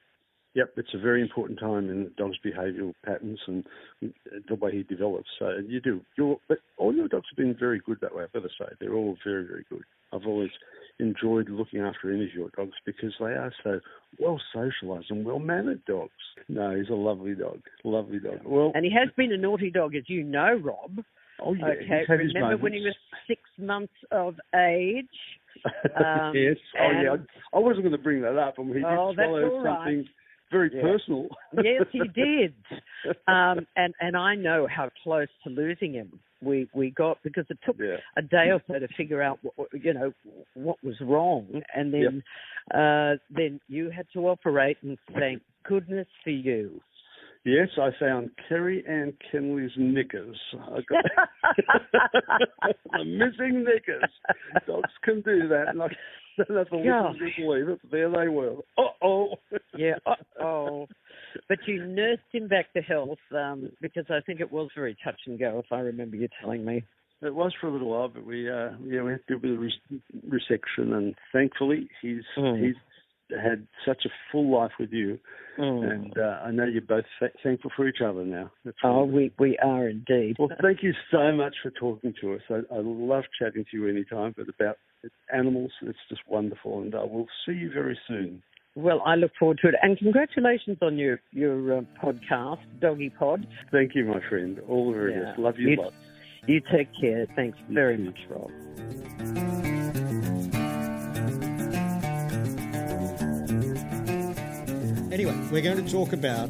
Yep, 0.54 0.72
it's 0.78 0.94
a 0.94 0.98
very 0.98 1.20
important 1.20 1.58
time 1.58 1.90
in 1.90 2.04
the 2.04 2.10
dog's 2.16 2.38
behavioural 2.44 2.94
patterns 3.04 3.38
and 3.46 3.64
the 4.48 4.54
way 4.54 4.72
he 4.72 4.82
develops. 4.84 5.28
So 5.38 5.58
you 5.66 5.80
do. 5.80 6.00
You're, 6.16 6.38
but 6.48 6.58
all 6.78 6.94
your 6.94 7.08
dogs 7.08 7.26
have 7.30 7.36
been 7.36 7.54
very 7.54 7.78
good 7.84 7.98
that 8.00 8.14
way. 8.14 8.24
I've 8.24 8.32
got 8.32 8.42
to 8.42 8.48
say, 8.58 8.72
they're 8.80 8.94
all 8.94 9.18
very, 9.22 9.44
very 9.46 9.66
good. 9.68 9.84
I've 10.14 10.26
always 10.26 10.50
enjoyed 10.98 11.48
looking 11.48 11.80
after 11.80 12.12
any 12.12 12.24
of 12.24 12.34
your 12.34 12.48
dogs 12.56 12.76
because 12.84 13.14
they 13.20 13.26
are 13.26 13.52
so 13.62 13.80
well 14.18 14.40
socialised 14.54 15.10
and 15.10 15.24
well 15.24 15.38
mannered 15.38 15.84
dogs. 15.84 16.10
No, 16.48 16.74
he's 16.74 16.88
a 16.88 16.94
lovely 16.94 17.34
dog, 17.34 17.60
lovely 17.84 18.18
dog. 18.18 18.40
Well, 18.44 18.72
And 18.74 18.84
he 18.84 18.90
has 18.92 19.08
been 19.16 19.32
a 19.32 19.36
naughty 19.36 19.70
dog, 19.70 19.94
as 19.94 20.04
you 20.08 20.22
know, 20.24 20.54
Rob. 20.62 21.04
oh 21.40 21.54
yeah, 21.54 21.66
okay, 21.66 21.80
he's 22.00 22.08
had 22.08 22.20
his 22.20 22.34
remember 22.34 22.56
when 22.62 22.72
he 22.72 22.80
was 22.80 22.94
six 23.26 23.42
months 23.58 23.92
of 24.10 24.36
age? 24.54 25.06
Um, 25.96 26.32
yes. 26.34 26.56
Oh 26.78 26.90
yeah. 27.02 27.16
I 27.54 27.58
wasn't 27.58 27.84
going 27.84 27.92
to 27.96 27.98
bring 27.98 28.20
that 28.20 28.36
up. 28.38 28.56
I 28.58 28.62
mean, 28.62 28.74
he 28.74 28.80
did 28.80 28.84
Oh, 28.84 29.14
that's 29.16 29.26
swallow 29.26 29.48
all 29.50 29.62
right. 29.64 30.04
Very 30.50 30.70
Yeah. 30.74 30.82
personal. 30.82 31.28
yes, 31.62 31.86
he 31.92 32.08
did. 32.14 32.54
Um, 33.26 33.66
and 33.76 33.94
and 34.00 34.16
I 34.16 34.34
know 34.34 34.66
how 34.66 34.90
close 35.02 35.28
to 35.44 35.50
losing 35.50 35.92
him 35.94 36.20
we 36.42 36.68
we 36.74 36.90
got 36.90 37.18
because 37.22 37.46
it 37.50 37.58
took 37.64 37.76
Yeah. 37.78 37.96
a 38.16 38.22
day 38.22 38.50
or 38.50 38.62
so 38.66 38.78
to 38.78 38.88
figure 38.96 39.22
out 39.22 39.38
what, 39.42 39.68
you 39.72 39.94
know 39.94 40.12
what 40.54 40.82
was 40.82 41.00
wrong, 41.00 41.62
and 41.74 41.92
then 41.92 42.22
uh, 42.74 43.16
then 43.30 43.60
you 43.68 43.90
had 43.90 44.06
to 44.12 44.28
operate, 44.28 44.78
and 44.82 44.98
thank 45.14 45.42
goodness 45.64 46.06
for 46.24 46.30
you. 46.30 46.80
Yes, 47.44 47.68
I 47.80 47.90
found 48.00 48.30
Kerry 48.48 48.84
Ann 48.88 49.12
Kenley's 49.32 49.70
knickers. 49.76 50.36
I 50.54 50.80
got 50.88 51.04
the 52.92 53.04
missing 53.04 53.64
knickers. 53.64 54.10
Dogs 54.66 54.90
can 55.04 55.20
do 55.20 55.46
that, 55.48 55.68
and 55.68 55.80
I 55.80 55.86
don't 56.36 56.50
know 56.50 56.60
if 56.60 56.70
the 56.70 56.76
Yeah. 56.84 57.10
listeners 57.10 57.32
will 57.38 57.54
believe 57.54 57.68
it, 57.68 57.90
there 57.90 58.10
they 58.10 58.28
were. 58.28 58.54
Uh 58.78 58.82
oh. 59.02 59.34
Yeah. 59.76 59.94
Oh, 60.40 60.86
but 61.48 61.58
you 61.66 61.84
nursed 61.86 62.22
him 62.32 62.48
back 62.48 62.72
to 62.74 62.80
health 62.82 63.18
um, 63.32 63.70
because 63.80 64.06
I 64.10 64.20
think 64.20 64.40
it 64.40 64.50
was 64.50 64.68
very 64.74 64.96
touch 65.04 65.20
and 65.26 65.38
go, 65.38 65.58
if 65.64 65.72
I 65.72 65.80
remember 65.80 66.16
you 66.16 66.28
telling 66.40 66.64
me. 66.64 66.84
It 67.22 67.34
was 67.34 67.52
for 67.60 67.68
a 67.68 67.72
little 67.72 67.88
while, 67.88 68.08
but 68.08 68.26
we 68.26 68.48
uh, 68.50 68.70
yeah 68.84 69.02
we 69.02 69.12
had 69.12 69.20
to 69.28 69.34
do 69.34 69.36
a 69.36 69.38
bit 69.38 69.52
of 69.52 69.60
res- 69.60 70.00
resection, 70.28 70.92
and 70.94 71.14
thankfully 71.32 71.88
he's 72.02 72.22
Mm. 72.36 72.64
he's 72.66 72.74
had 73.42 73.66
such 73.84 74.04
a 74.04 74.10
full 74.30 74.50
life 74.54 74.72
with 74.78 74.92
you, 74.92 75.18
Mm. 75.58 75.90
and 75.90 76.18
uh, 76.18 76.40
I 76.44 76.50
know 76.50 76.64
you're 76.64 76.82
both 76.82 77.06
th- 77.18 77.32
thankful 77.42 77.70
for 77.74 77.88
each 77.88 78.02
other 78.04 78.22
now. 78.24 78.50
That's 78.66 78.76
Oh, 78.84 79.04
we 79.04 79.32
we 79.38 79.56
are 79.58 79.88
indeed. 79.88 80.36
Well, 80.38 80.50
thank 80.60 80.82
you 80.82 80.92
so 81.10 81.32
much 81.32 81.56
for 81.62 81.70
talking 81.70 82.12
to 82.20 82.34
us. 82.34 82.42
I, 82.50 82.56
I 82.74 82.80
love 82.80 83.24
chatting 83.40 83.64
to 83.70 83.76
you 83.78 83.88
anytime, 83.88 84.34
but 84.36 84.46
about 84.50 84.76
animals, 85.32 85.72
it's 85.82 85.98
just 86.08 86.22
wonderful, 86.28 86.80
and 86.82 86.94
I 86.94 87.04
will 87.04 87.26
see 87.44 87.52
you 87.52 87.70
very 87.72 87.98
soon. 88.08 88.42
Well, 88.74 89.00
I 89.06 89.14
look 89.14 89.32
forward 89.38 89.58
to 89.62 89.68
it, 89.68 89.74
and 89.82 89.96
congratulations 89.98 90.78
on 90.82 90.98
your 90.98 91.20
your 91.32 91.78
uh, 91.78 91.80
podcast, 92.02 92.60
Doggy 92.80 93.10
Pod. 93.10 93.46
Thank 93.72 93.94
you, 93.94 94.04
my 94.04 94.20
friend. 94.28 94.60
All 94.68 94.90
the 94.92 94.98
very 94.98 95.14
Yeah. 95.14 95.22
best. 95.24 95.38
Love 95.38 95.58
you, 95.58 95.68
You- 95.70 95.76
lots. 95.76 95.96
You 96.46 96.60
take 96.70 96.88
care. 97.00 97.26
Thanks 97.34 97.58
You 97.68 97.74
very 97.74 97.96
too. 97.96 98.04
much, 98.04 98.18
Rob. 98.28 99.56
Anyway, 105.12 105.34
we're 105.50 105.62
going 105.62 105.82
to 105.82 105.90
talk 105.90 106.12
about 106.12 106.48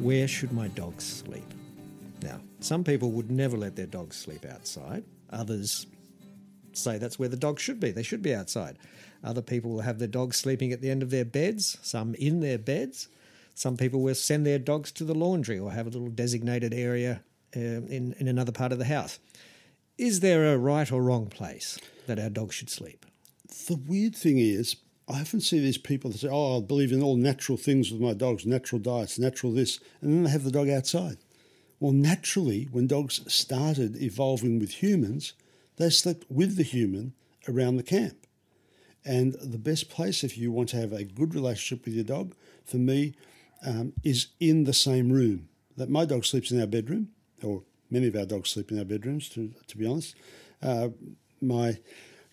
where 0.00 0.28
should 0.28 0.52
my 0.52 0.68
dogs 0.68 1.04
sleep. 1.04 1.44
Now, 2.22 2.40
some 2.60 2.84
people 2.84 3.10
would 3.12 3.30
never 3.30 3.56
let 3.56 3.74
their 3.74 3.86
dogs 3.86 4.16
sleep 4.16 4.44
outside. 4.44 5.02
Others 5.30 5.86
say 6.76 6.98
that's 6.98 7.18
where 7.18 7.28
the 7.28 7.36
dog 7.36 7.60
should 7.60 7.80
be. 7.80 7.90
They 7.90 8.02
should 8.02 8.22
be 8.22 8.34
outside. 8.34 8.78
Other 9.24 9.42
people 9.42 9.70
will 9.70 9.80
have 9.80 9.98
their 9.98 10.08
dogs 10.08 10.36
sleeping 10.36 10.72
at 10.72 10.80
the 10.80 10.90
end 10.90 11.02
of 11.02 11.10
their 11.10 11.24
beds, 11.24 11.78
some 11.82 12.14
in 12.14 12.40
their 12.40 12.58
beds. 12.58 13.08
Some 13.54 13.76
people 13.76 14.00
will 14.00 14.14
send 14.14 14.46
their 14.46 14.58
dogs 14.58 14.90
to 14.92 15.04
the 15.04 15.14
laundry 15.14 15.58
or 15.58 15.72
have 15.72 15.86
a 15.86 15.90
little 15.90 16.08
designated 16.08 16.72
area 16.72 17.22
uh, 17.56 17.60
in, 17.60 18.14
in 18.18 18.28
another 18.28 18.52
part 18.52 18.72
of 18.72 18.78
the 18.78 18.86
house. 18.86 19.18
Is 19.98 20.20
there 20.20 20.52
a 20.52 20.58
right 20.58 20.90
or 20.90 21.02
wrong 21.02 21.26
place 21.26 21.78
that 22.06 22.18
our 22.18 22.30
dogs 22.30 22.54
should 22.54 22.70
sleep? 22.70 23.04
The 23.68 23.76
weird 23.76 24.16
thing 24.16 24.38
is, 24.38 24.76
I 25.06 25.20
often 25.20 25.40
see 25.40 25.58
these 25.58 25.78
people 25.78 26.10
that 26.10 26.18
say, 26.18 26.28
"Oh, 26.30 26.58
I 26.58 26.60
believe 26.62 26.92
in 26.92 27.02
all 27.02 27.16
natural 27.16 27.58
things 27.58 27.90
with 27.90 28.00
my 28.00 28.14
dogs, 28.14 28.46
natural 28.46 28.80
diets, 28.80 29.18
natural 29.18 29.52
this," 29.52 29.78
and 30.00 30.12
then 30.12 30.22
they 30.24 30.30
have 30.30 30.44
the 30.44 30.50
dog 30.50 30.68
outside. 30.68 31.18
Well, 31.78 31.92
naturally, 31.92 32.68
when 32.70 32.86
dogs 32.86 33.20
started 33.32 34.00
evolving 34.00 34.58
with 34.58 34.82
humans, 34.82 35.34
they 35.82 35.90
slept 35.90 36.24
with 36.30 36.56
the 36.56 36.62
human 36.62 37.12
around 37.48 37.76
the 37.76 37.82
camp. 37.82 38.26
And 39.04 39.34
the 39.34 39.58
best 39.58 39.90
place 39.90 40.22
if 40.22 40.38
you 40.38 40.52
want 40.52 40.68
to 40.70 40.76
have 40.76 40.92
a 40.92 41.04
good 41.04 41.34
relationship 41.34 41.84
with 41.84 41.94
your 41.94 42.04
dog, 42.04 42.34
for 42.64 42.76
me, 42.76 43.14
um, 43.66 43.92
is 44.04 44.28
in 44.38 44.64
the 44.64 44.72
same 44.72 45.10
room. 45.10 45.48
That 45.76 45.90
my 45.90 46.04
dog 46.04 46.24
sleeps 46.24 46.52
in 46.52 46.60
our 46.60 46.66
bedroom, 46.66 47.08
or 47.42 47.62
many 47.90 48.06
of 48.06 48.16
our 48.16 48.26
dogs 48.26 48.50
sleep 48.50 48.70
in 48.70 48.78
our 48.78 48.84
bedrooms. 48.84 49.28
To 49.30 49.52
to 49.66 49.76
be 49.76 49.86
honest, 49.86 50.14
uh, 50.62 50.90
my 51.40 51.78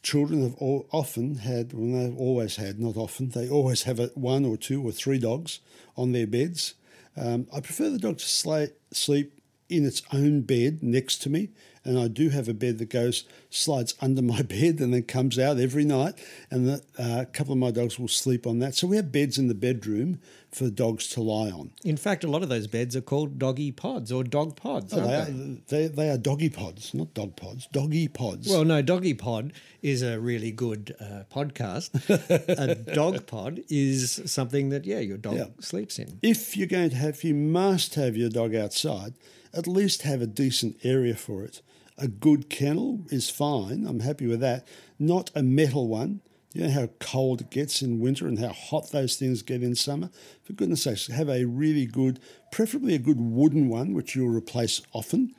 children 0.03 0.43
have 0.43 0.55
all, 0.55 0.87
often 0.91 1.35
had, 1.35 1.73
well, 1.73 2.03
they've 2.03 2.17
always 2.17 2.55
had, 2.55 2.79
not 2.79 2.95
often, 2.95 3.29
they 3.29 3.49
always 3.49 3.83
have 3.83 3.99
a, 3.99 4.07
one 4.15 4.45
or 4.45 4.57
two 4.57 4.81
or 4.81 4.91
three 4.91 5.19
dogs 5.19 5.59
on 5.97 6.11
their 6.11 6.27
beds. 6.27 6.75
Um, 7.17 7.47
I 7.53 7.59
prefer 7.59 7.89
the 7.89 7.97
dog 7.97 8.19
to 8.19 8.71
sleep 8.93 9.38
in 9.69 9.85
its 9.85 10.01
own 10.11 10.41
bed 10.41 10.81
next 10.83 11.21
to 11.23 11.29
me. 11.29 11.49
And 11.85 11.97
I 11.97 12.09
do 12.09 12.27
have 12.29 12.49
a 12.49 12.53
bed 12.53 12.77
that 12.79 12.89
goes, 12.89 13.23
slides 13.49 13.95
under 14.01 14.21
my 14.21 14.41
bed 14.57 14.79
and 14.81 14.93
then 14.93 15.03
comes 15.03 15.39
out 15.39 15.57
every 15.59 15.85
night. 15.85 16.15
And 16.51 16.67
the, 16.67 16.83
uh, 16.99 17.21
a 17.21 17.25
couple 17.25 17.53
of 17.53 17.57
my 17.59 17.71
dogs 17.71 17.97
will 17.97 18.09
sleep 18.09 18.45
on 18.45 18.59
that. 18.59 18.75
So 18.75 18.85
we 18.85 18.97
have 18.97 19.11
beds 19.13 19.37
in 19.37 19.47
the 19.47 19.55
bedroom 19.55 20.19
for 20.51 20.65
the 20.65 20.71
dogs 20.71 21.07
to 21.09 21.21
lie 21.21 21.49
on. 21.51 21.71
In 21.85 21.95
fact, 21.95 22.23
a 22.23 22.27
lot 22.27 22.43
of 22.43 22.49
those 22.49 22.67
beds 22.67 22.95
are 22.97 23.01
called 23.01 23.39
doggy 23.39 23.71
pods 23.71 24.11
or 24.11 24.23
dog 24.25 24.55
pods. 24.57 24.93
Oh, 24.93 24.99
they? 25.07 25.15
are, 25.15 25.25
they, 25.69 25.87
they 25.87 26.09
are 26.09 26.17
doggy 26.17 26.49
pods, 26.49 26.93
not 26.93 27.13
dog 27.13 27.35
pods, 27.37 27.67
doggy 27.71 28.07
pods. 28.09 28.49
Well, 28.49 28.65
no, 28.65 28.81
Doggy 28.81 29.13
Pod 29.13 29.53
is 29.81 30.01
a 30.01 30.19
really 30.19 30.51
good 30.51 30.95
uh, 30.99 31.23
podcast. 31.33 31.91
a 32.09 32.75
dog 32.93 33.25
pod 33.25 33.61
is 33.69 34.21
something 34.25 34.69
that, 34.69 34.85
yeah, 34.85 34.99
your 34.99 35.17
dog 35.17 35.35
Yeah. 35.35 35.45
sleeps 35.61 35.97
in. 35.97 36.19
if 36.21 36.57
you're 36.57 36.67
going 36.67 36.89
to 36.89 36.95
have, 36.97 37.23
you 37.23 37.35
must 37.35 37.95
have 37.95 38.17
your 38.17 38.29
dog 38.29 38.53
outside, 38.53 39.13
at 39.53 39.67
least 39.67 40.03
have 40.03 40.21
a 40.21 40.27
decent 40.27 40.77
area 40.83 41.15
for 41.15 41.43
it. 41.43 41.61
A 41.97 42.07
good 42.07 42.49
kennel 42.49 43.05
is 43.09 43.29
fine. 43.29 43.85
I'm 43.85 43.99
happy 43.99 44.25
with 44.27 44.39
that. 44.39 44.67
Not 44.97 45.31
a 45.35 45.43
metal 45.43 45.87
one. 45.87 46.21
You 46.53 46.63
know 46.63 46.71
how 46.71 46.87
cold 46.99 47.41
it 47.41 47.51
gets 47.51 47.81
in 47.81 47.99
winter 47.99 48.27
and 48.27 48.39
how 48.39 48.49
hot 48.49 48.91
those 48.91 49.15
things 49.15 49.43
get 49.43 49.61
in 49.61 49.75
summer. 49.75 50.09
For 50.43 50.53
goodness 50.53 50.83
sakes, 50.83 51.07
have 51.07 51.29
a 51.29 51.45
really 51.45 51.85
good, 51.85 52.19
preferably 52.51 52.95
a 52.95 52.99
good 52.99 53.19
wooden 53.19 53.69
one, 53.69 53.93
which 53.93 54.15
you'll 54.15 54.35
replace 54.35 54.81
often. 54.93 55.35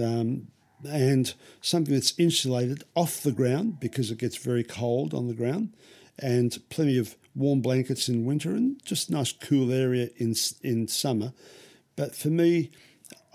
Um, 0.00 0.48
and 0.88 1.32
something 1.60 1.94
that's 1.94 2.18
insulated 2.18 2.84
off 2.94 3.22
the 3.22 3.32
ground 3.32 3.80
because 3.80 4.10
it 4.10 4.18
gets 4.18 4.36
very 4.36 4.64
cold 4.64 5.14
on 5.14 5.28
the 5.28 5.34
ground, 5.34 5.74
and 6.18 6.58
plenty 6.68 6.98
of 6.98 7.16
warm 7.34 7.60
blankets 7.60 8.08
in 8.08 8.24
winter 8.24 8.50
and 8.50 8.82
just 8.84 9.10
nice 9.10 9.32
cool 9.32 9.72
area 9.72 10.10
in 10.16 10.34
in 10.62 10.88
summer. 10.88 11.32
But 11.96 12.14
for 12.14 12.28
me, 12.28 12.70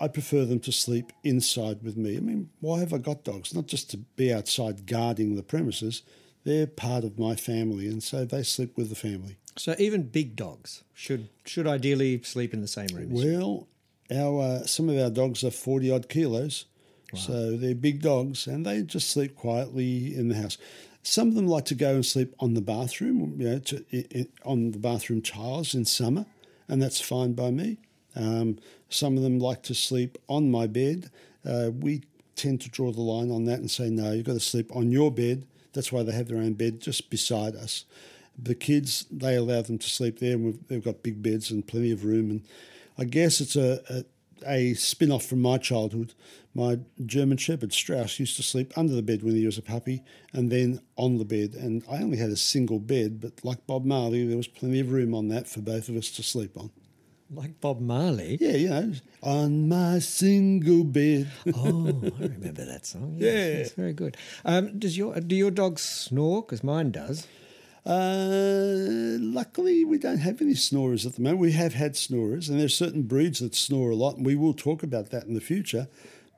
I 0.00 0.08
prefer 0.08 0.46
them 0.46 0.60
to 0.60 0.72
sleep 0.72 1.12
inside 1.22 1.82
with 1.82 1.96
me. 1.96 2.16
I 2.16 2.20
mean, 2.20 2.48
why 2.60 2.80
have 2.80 2.94
I 2.94 2.98
got 2.98 3.22
dogs? 3.22 3.54
Not 3.54 3.66
just 3.66 3.90
to 3.90 3.98
be 3.98 4.32
outside 4.32 4.86
guarding 4.86 5.36
the 5.36 5.42
premises. 5.42 6.02
They're 6.44 6.66
part 6.66 7.04
of 7.04 7.18
my 7.18 7.36
family, 7.36 7.86
and 7.86 8.02
so 8.02 8.24
they 8.24 8.42
sleep 8.42 8.78
with 8.78 8.88
the 8.88 8.94
family. 8.94 9.36
So 9.56 9.74
even 9.78 10.04
big 10.04 10.36
dogs 10.36 10.84
should 10.94 11.28
should 11.44 11.66
ideally 11.66 12.22
sleep 12.22 12.54
in 12.54 12.62
the 12.62 12.68
same 12.68 12.88
room. 12.94 13.10
Well, 13.10 13.68
our 14.10 14.42
uh, 14.42 14.66
some 14.66 14.88
of 14.88 14.98
our 14.98 15.10
dogs 15.10 15.44
are 15.44 15.50
forty 15.50 15.90
odd 15.90 16.08
kilos, 16.08 16.64
so 17.14 17.56
they're 17.58 17.74
big 17.74 18.00
dogs, 18.00 18.46
and 18.46 18.64
they 18.64 18.80
just 18.82 19.10
sleep 19.10 19.36
quietly 19.36 20.16
in 20.16 20.28
the 20.28 20.36
house. 20.36 20.56
Some 21.02 21.28
of 21.28 21.34
them 21.34 21.46
like 21.46 21.66
to 21.66 21.74
go 21.74 21.94
and 21.94 22.06
sleep 22.06 22.34
on 22.40 22.54
the 22.54 22.62
bathroom, 22.62 23.36
you 23.38 23.50
know, 23.50 23.58
to, 23.58 23.84
i 23.92 24.04
i 24.20 24.26
on 24.44 24.70
the 24.70 24.78
bathroom 24.78 25.20
tiles 25.20 25.74
in 25.74 25.84
summer, 25.84 26.24
and 26.68 26.80
that's 26.80 27.02
fine 27.02 27.34
by 27.34 27.50
me. 27.50 27.78
Um, 28.16 28.58
some 28.88 29.16
of 29.16 29.22
them 29.22 29.38
like 29.38 29.62
to 29.64 29.74
sleep 29.74 30.18
on 30.28 30.50
my 30.50 30.66
bed. 30.66 31.10
Uh, 31.48 31.70
we 31.72 32.02
tend 32.36 32.60
to 32.62 32.70
draw 32.70 32.90
the 32.90 33.00
line 33.00 33.30
on 33.30 33.44
that 33.44 33.58
and 33.58 33.70
say, 33.70 33.90
no, 33.90 34.12
you've 34.12 34.26
got 34.26 34.32
to 34.32 34.40
sleep 34.40 34.74
on 34.74 34.90
your 34.90 35.10
bed. 35.10 35.46
That's 35.72 35.92
why 35.92 36.02
they 36.02 36.12
have 36.12 36.28
their 36.28 36.38
own 36.38 36.54
bed 36.54 36.80
just 36.80 37.10
beside 37.10 37.54
us. 37.54 37.84
The 38.42 38.54
kids, 38.54 39.06
they 39.10 39.36
allow 39.36 39.62
them 39.62 39.78
to 39.78 39.90
sleep 39.90 40.18
there, 40.18 40.32
and 40.32 40.44
we've, 40.44 40.68
they've 40.68 40.84
got 40.84 41.02
big 41.02 41.22
beds 41.22 41.50
and 41.50 41.66
plenty 41.66 41.92
of 41.92 42.04
room. 42.04 42.30
And 42.30 42.42
I 42.98 43.04
guess 43.04 43.40
it's 43.40 43.56
a, 43.56 43.80
a, 43.90 44.04
a 44.46 44.74
spin 44.74 45.12
off 45.12 45.26
from 45.26 45.42
my 45.42 45.58
childhood. 45.58 46.14
My 46.54 46.80
German 47.04 47.36
Shepherd 47.36 47.72
Strauss 47.72 48.18
used 48.18 48.36
to 48.36 48.42
sleep 48.42 48.72
under 48.76 48.94
the 48.94 49.02
bed 49.02 49.22
when 49.22 49.36
he 49.36 49.46
was 49.46 49.58
a 49.58 49.62
puppy 49.62 50.02
and 50.32 50.50
then 50.50 50.80
on 50.96 51.18
the 51.18 51.24
bed. 51.24 51.54
And 51.54 51.84
I 51.88 51.98
only 51.98 52.16
had 52.16 52.30
a 52.30 52.36
single 52.36 52.80
bed, 52.80 53.20
but 53.20 53.44
like 53.44 53.66
Bob 53.66 53.84
Marley, 53.84 54.26
there 54.26 54.36
was 54.36 54.48
plenty 54.48 54.80
of 54.80 54.90
room 54.90 55.14
on 55.14 55.28
that 55.28 55.46
for 55.46 55.60
both 55.60 55.88
of 55.88 55.96
us 55.96 56.10
to 56.12 56.22
sleep 56.22 56.56
on. 56.56 56.70
Like 57.32 57.60
Bob 57.60 57.80
Marley. 57.80 58.38
Yeah, 58.40 58.56
you 58.56 58.68
know, 58.70 58.92
on 59.22 59.68
my 59.68 60.00
single 60.00 60.82
bed. 60.84 61.30
Oh, 61.54 61.86
I 62.18 62.22
remember 62.24 62.64
that 62.64 62.84
song. 62.86 63.14
Yes, 63.18 63.32
Yeah. 63.34 63.60
it's 63.62 63.72
very 63.72 63.92
good. 63.92 64.16
Um, 64.44 64.78
does 64.78 64.96
your 64.98 65.14
do 65.20 65.36
your 65.36 65.52
dogs 65.52 65.82
snore? 65.82 66.42
Because 66.42 66.64
mine 66.64 66.90
does. 66.90 67.28
Uh, 67.86 69.16
luckily, 69.20 69.84
we 69.84 69.96
don't 69.98 70.18
have 70.18 70.42
any 70.42 70.54
snorers 70.54 71.06
at 71.06 71.14
the 71.14 71.22
moment. 71.22 71.40
We 71.40 71.52
have 71.52 71.74
had 71.74 71.96
snorers, 71.96 72.48
and 72.48 72.58
there's 72.60 72.74
certain 72.74 73.02
breeds 73.02 73.38
that 73.40 73.54
snore 73.54 73.90
a 73.90 73.96
lot, 73.96 74.16
and 74.16 74.26
we 74.26 74.36
will 74.36 74.52
talk 74.54 74.82
about 74.82 75.10
that 75.10 75.24
in 75.24 75.34
the 75.34 75.40
future. 75.40 75.88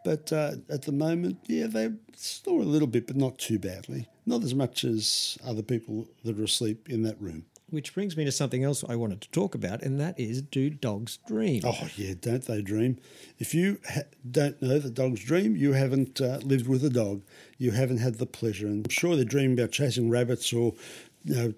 But 0.05 0.33
uh, 0.33 0.57
at 0.69 0.83
the 0.83 0.93
moment, 0.93 1.39
yeah, 1.47 1.67
they 1.69 1.91
snore 2.17 2.61
a 2.61 2.65
little 2.65 2.89
bit, 2.89 3.07
but 3.07 3.17
not 3.17 3.39
too 3.39 3.59
badly. 3.59 4.09
Not 4.27 4.43
as 4.45 4.55
much 4.55 4.85
as 4.85 5.39
other 5.45 5.63
people 5.63 6.09
that 6.25 6.39
are 6.39 6.45
asleep 6.45 6.89
in 6.89 7.03
that 7.05 7.21
room. 7.21 7.47
Which 7.73 7.95
brings 7.95 8.19
me 8.19 8.27
to 8.27 8.33
something 8.33 8.63
else 8.63 8.85
I 8.87 8.97
wanted 8.97 9.23
to 9.23 9.31
talk 9.31 9.55
about, 9.55 9.83
and 9.83 9.99
that 9.99 10.21
is 10.21 10.43
do 10.43 10.69
dogs 10.69 11.19
dream? 11.27 11.63
Oh, 11.65 11.89
yeah, 11.97 12.13
don't 12.21 12.45
they 12.45 12.61
dream? 12.61 12.99
If 13.39 13.55
you 13.55 13.81
ha- 13.89 14.03
don't 14.31 14.61
know 14.61 14.79
that 14.79 14.93
dogs 14.93 15.25
dream, 15.25 15.57
you 15.57 15.73
haven't 15.73 16.21
uh, 16.21 16.41
lived 16.43 16.69
with 16.69 16.85
a 16.85 16.91
dog. 16.91 17.23
You 17.57 17.71
haven't 17.71 17.97
had 17.97 18.17
the 18.17 18.27
pleasure. 18.27 18.67
And 18.67 18.85
I'm 18.85 18.91
sure 18.91 19.17
they're 19.17 19.25
dreaming 19.25 19.59
about 19.59 19.73
chasing 19.73 20.11
rabbits 20.11 20.53
or 20.53 20.75
you 21.25 21.35
know, 21.35 21.55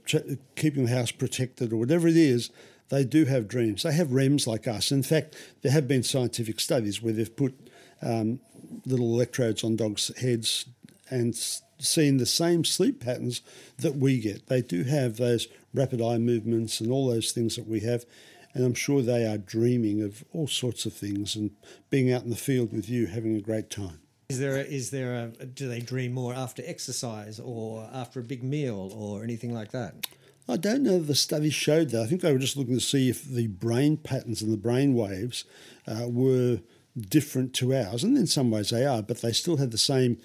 keeping 0.54 0.84
the 0.84 0.94
house 0.94 1.10
protected 1.10 1.72
or 1.72 1.78
whatever 1.78 2.06
it 2.06 2.16
is. 2.16 2.50
They 2.90 3.04
do 3.04 3.24
have 3.24 3.48
dreams. 3.48 3.82
They 3.82 3.94
have 3.94 4.08
REMs 4.08 4.46
like 4.46 4.68
us. 4.68 4.92
In 4.92 5.02
fact, 5.02 5.34
there 5.62 5.72
have 5.72 5.88
been 5.88 6.04
scientific 6.04 6.60
studies 6.60 7.02
where 7.02 7.12
they've 7.12 7.34
put 7.34 7.58
um, 8.02 8.38
little 8.86 9.12
electrodes 9.14 9.64
on 9.64 9.74
dogs' 9.74 10.16
heads 10.18 10.66
and 11.10 11.34
s- 11.78 11.88
seen 11.88 12.16
the 12.16 12.26
same 12.26 12.64
sleep 12.64 13.00
patterns 13.00 13.40
that 13.78 13.96
we 13.96 14.18
get. 14.18 14.46
They 14.46 14.62
do 14.62 14.84
have 14.84 15.16
those 15.16 15.48
rapid 15.72 16.00
eye 16.00 16.18
movements 16.18 16.80
and 16.80 16.90
all 16.90 17.08
those 17.08 17.32
things 17.32 17.56
that 17.56 17.66
we 17.66 17.80
have. 17.80 18.04
And 18.52 18.64
I'm 18.64 18.74
sure 18.74 19.02
they 19.02 19.26
are 19.26 19.38
dreaming 19.38 20.00
of 20.02 20.24
all 20.32 20.46
sorts 20.46 20.86
of 20.86 20.92
things 20.92 21.34
and 21.34 21.50
being 21.90 22.12
out 22.12 22.22
in 22.22 22.30
the 22.30 22.36
field 22.36 22.72
with 22.72 22.88
you, 22.88 23.06
having 23.06 23.34
a 23.34 23.40
great 23.40 23.68
time. 23.68 23.98
Is 24.28 24.38
there 24.38 24.56
a, 24.56 24.60
is 24.60 24.90
there 24.90 25.32
a 25.40 25.44
do 25.46 25.68
they 25.68 25.80
dream 25.80 26.12
more 26.12 26.32
after 26.34 26.62
exercise 26.64 27.38
or 27.38 27.88
after 27.92 28.20
a 28.20 28.22
big 28.22 28.42
meal 28.42 28.90
or 28.96 29.22
anything 29.22 29.52
like 29.52 29.72
that? 29.72 30.06
I 30.48 30.56
don't 30.56 30.82
know 30.82 30.96
if 30.96 31.06
the 31.06 31.14
study 31.14 31.50
showed 31.50 31.90
that. 31.90 32.02
I 32.02 32.06
think 32.06 32.20
they 32.20 32.32
were 32.32 32.38
just 32.38 32.56
looking 32.56 32.74
to 32.74 32.80
see 32.80 33.08
if 33.08 33.24
the 33.24 33.46
brain 33.48 33.96
patterns 33.96 34.42
and 34.42 34.52
the 34.52 34.58
brain 34.58 34.94
waves 34.94 35.44
uh, 35.86 36.06
were 36.08 36.60
different 37.08 37.54
to 37.54 37.74
ours. 37.74 38.04
And 38.04 38.16
in 38.16 38.26
some 38.26 38.50
ways 38.50 38.70
they 38.70 38.84
are, 38.86 39.02
but 39.02 39.20
they 39.20 39.32
still 39.32 39.56
had 39.56 39.70
the 39.70 39.78
same 39.78 40.18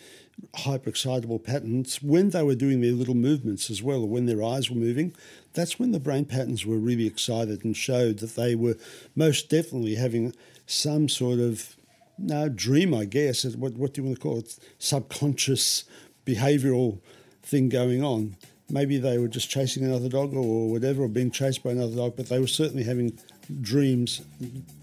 hyperexcitable 0.56 1.44
patterns 1.44 2.02
when 2.02 2.30
they 2.30 2.44
were 2.44 2.56
doing 2.56 2.82
their 2.82 2.94
little 2.94 3.16
movements 3.16 3.70
as 3.70 3.84
well, 3.84 4.02
or 4.02 4.08
when 4.08 4.26
their 4.26 4.44
eyes 4.44 4.70
were 4.70 4.76
moving. 4.76 5.14
That's 5.54 5.80
when 5.80 5.92
the 5.92 6.00
brain 6.00 6.26
patterns 6.26 6.66
were 6.66 6.78
really 6.78 7.08
excited 7.08 7.66
and 7.66 7.76
showed 7.76 8.20
that 8.20 8.36
they 8.36 8.56
were 8.56 8.78
most 9.16 9.50
definitely 9.50 9.96
having 9.96 10.34
some 10.66 11.10
sort 11.10 11.40
of 11.40 11.76
no 12.18 12.50
dream, 12.50 12.94
I 12.94 13.06
guess. 13.06 13.46
What, 13.46 13.74
what 13.74 13.94
do 13.94 14.02
you 14.02 14.08
want 14.08 14.18
to 14.18 14.22
call 14.22 14.40
it? 14.40 14.58
Subconscious 14.78 15.86
behavioral 16.26 17.00
thing 17.44 17.70
going 17.70 18.04
on. 18.04 18.36
Maybe 18.70 18.98
they 18.98 19.18
were 19.18 19.28
just 19.28 19.50
chasing 19.50 19.84
another 19.84 20.10
dog 20.10 20.36
or 20.36 20.70
whatever, 20.70 21.04
or 21.04 21.08
being 21.08 21.32
chased 21.32 21.64
by 21.64 21.72
another 21.72 21.96
dog, 21.96 22.16
but 22.16 22.30
they 22.30 22.40
were 22.40 22.48
certainly 22.48 22.84
having 22.84 23.18
dreams. 23.62 24.22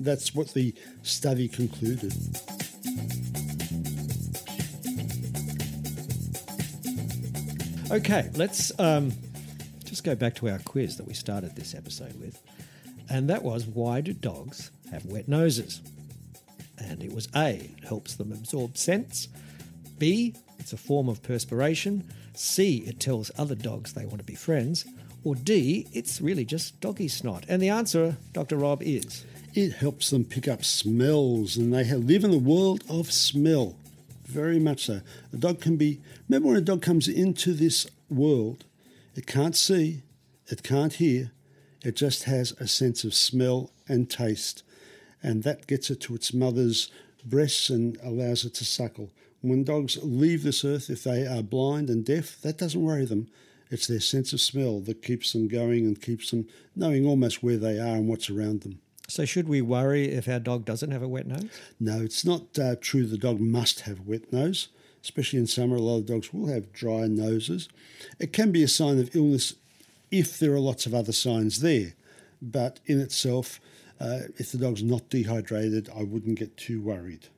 That's 0.00 0.34
what 0.34 0.54
the 0.54 0.74
study 1.02 1.46
concluded. 1.46 2.12
Okay, 7.88 8.28
let's 8.34 8.76
um, 8.80 9.12
just 9.84 10.02
go 10.02 10.16
back 10.16 10.34
to 10.36 10.48
our 10.48 10.58
quiz 10.58 10.96
that 10.96 11.06
we 11.06 11.14
started 11.14 11.54
this 11.54 11.72
episode 11.72 12.18
with. 12.20 12.42
and 13.08 13.30
that 13.30 13.44
was 13.44 13.64
why 13.64 14.00
do 14.00 14.12
dogs 14.12 14.72
have 14.90 15.04
wet 15.06 15.28
noses? 15.28 15.80
And 16.78 17.00
it 17.00 17.12
was 17.12 17.28
A, 17.36 17.70
it 17.78 17.84
helps 17.84 18.14
them 18.16 18.32
absorb 18.32 18.76
scents. 18.76 19.28
B, 19.98 20.34
it's 20.58 20.72
a 20.72 20.76
form 20.76 21.08
of 21.08 21.22
perspiration. 21.22 22.12
C, 22.34 22.78
it 22.78 22.98
tells 22.98 23.30
other 23.38 23.54
dogs 23.54 23.92
they 23.92 24.04
want 24.04 24.18
to 24.18 24.24
be 24.24 24.34
friends. 24.34 24.84
Or 25.22 25.36
D, 25.36 25.86
it's 25.92 26.20
really 26.20 26.44
just 26.44 26.80
doggy 26.80 27.06
snot. 27.08 27.44
And 27.48 27.62
the 27.62 27.68
answer, 27.68 28.16
Dr. 28.32 28.56
Rob, 28.56 28.82
is 28.82 29.24
It 29.54 29.74
helps 29.74 30.10
them 30.10 30.24
pick 30.24 30.48
up 30.48 30.64
smells, 30.64 31.56
and 31.56 31.72
they 31.72 31.84
live 31.94 32.24
in 32.24 32.32
the 32.32 32.38
world 32.38 32.82
of 32.90 33.12
smell. 33.12 33.76
Very 34.36 34.58
much 34.58 34.84
so. 34.84 35.00
A 35.32 35.36
dog 35.38 35.62
can 35.62 35.76
be. 35.76 36.02
Remember 36.28 36.48
when 36.48 36.58
a 36.58 36.60
dog 36.60 36.82
comes 36.82 37.08
into 37.08 37.54
this 37.54 37.86
world, 38.10 38.66
it 39.14 39.26
can't 39.26 39.56
see, 39.56 40.02
it 40.48 40.62
can't 40.62 40.92
hear, 40.92 41.30
it 41.82 41.96
just 41.96 42.24
has 42.24 42.52
a 42.60 42.68
sense 42.68 43.02
of 43.02 43.14
smell 43.14 43.70
and 43.88 44.10
taste, 44.10 44.62
and 45.22 45.42
that 45.44 45.66
gets 45.66 45.88
it 45.88 46.02
to 46.02 46.14
its 46.14 46.34
mother's 46.34 46.90
breasts 47.24 47.70
and 47.70 47.96
allows 48.02 48.44
it 48.44 48.52
to 48.56 48.64
suckle. 48.66 49.10
When 49.40 49.64
dogs 49.64 49.96
leave 50.02 50.42
this 50.42 50.66
earth, 50.66 50.90
if 50.90 51.02
they 51.02 51.26
are 51.26 51.42
blind 51.42 51.88
and 51.88 52.04
deaf, 52.04 52.38
that 52.42 52.58
doesn't 52.58 52.84
worry 52.84 53.06
them. 53.06 53.28
It's 53.70 53.86
their 53.86 54.00
sense 54.00 54.34
of 54.34 54.42
smell 54.42 54.80
that 54.80 55.00
keeps 55.02 55.32
them 55.32 55.48
going 55.48 55.86
and 55.86 55.98
keeps 55.98 56.30
them 56.30 56.46
knowing 56.74 57.06
almost 57.06 57.42
where 57.42 57.56
they 57.56 57.78
are 57.78 57.96
and 57.96 58.06
what's 58.06 58.28
around 58.28 58.60
them. 58.60 58.80
So, 59.08 59.24
should 59.24 59.48
we 59.48 59.62
worry 59.62 60.10
if 60.10 60.28
our 60.28 60.40
dog 60.40 60.64
doesn't 60.64 60.90
have 60.90 61.02
a 61.02 61.08
wet 61.08 61.26
nose? 61.26 61.48
No, 61.78 62.00
it's 62.00 62.24
not 62.24 62.58
uh, 62.58 62.76
true 62.80 63.06
the 63.06 63.18
dog 63.18 63.40
must 63.40 63.80
have 63.80 64.00
a 64.00 64.02
wet 64.02 64.32
nose, 64.32 64.68
especially 65.02 65.38
in 65.38 65.46
summer. 65.46 65.76
A 65.76 65.80
lot 65.80 65.98
of 65.98 66.06
dogs 66.06 66.32
will 66.32 66.48
have 66.48 66.72
dry 66.72 67.06
noses. 67.06 67.68
It 68.18 68.32
can 68.32 68.50
be 68.50 68.62
a 68.62 68.68
sign 68.68 68.98
of 68.98 69.14
illness 69.14 69.54
if 70.10 70.38
there 70.38 70.52
are 70.52 70.60
lots 70.60 70.86
of 70.86 70.94
other 70.94 71.12
signs 71.12 71.60
there, 71.60 71.94
but 72.42 72.80
in 72.86 73.00
itself, 73.00 73.60
uh, 74.00 74.20
if 74.36 74.52
the 74.52 74.58
dog's 74.58 74.82
not 74.82 75.08
dehydrated, 75.08 75.88
I 75.96 76.02
wouldn't 76.02 76.38
get 76.38 76.56
too 76.56 76.80
worried. 76.80 77.28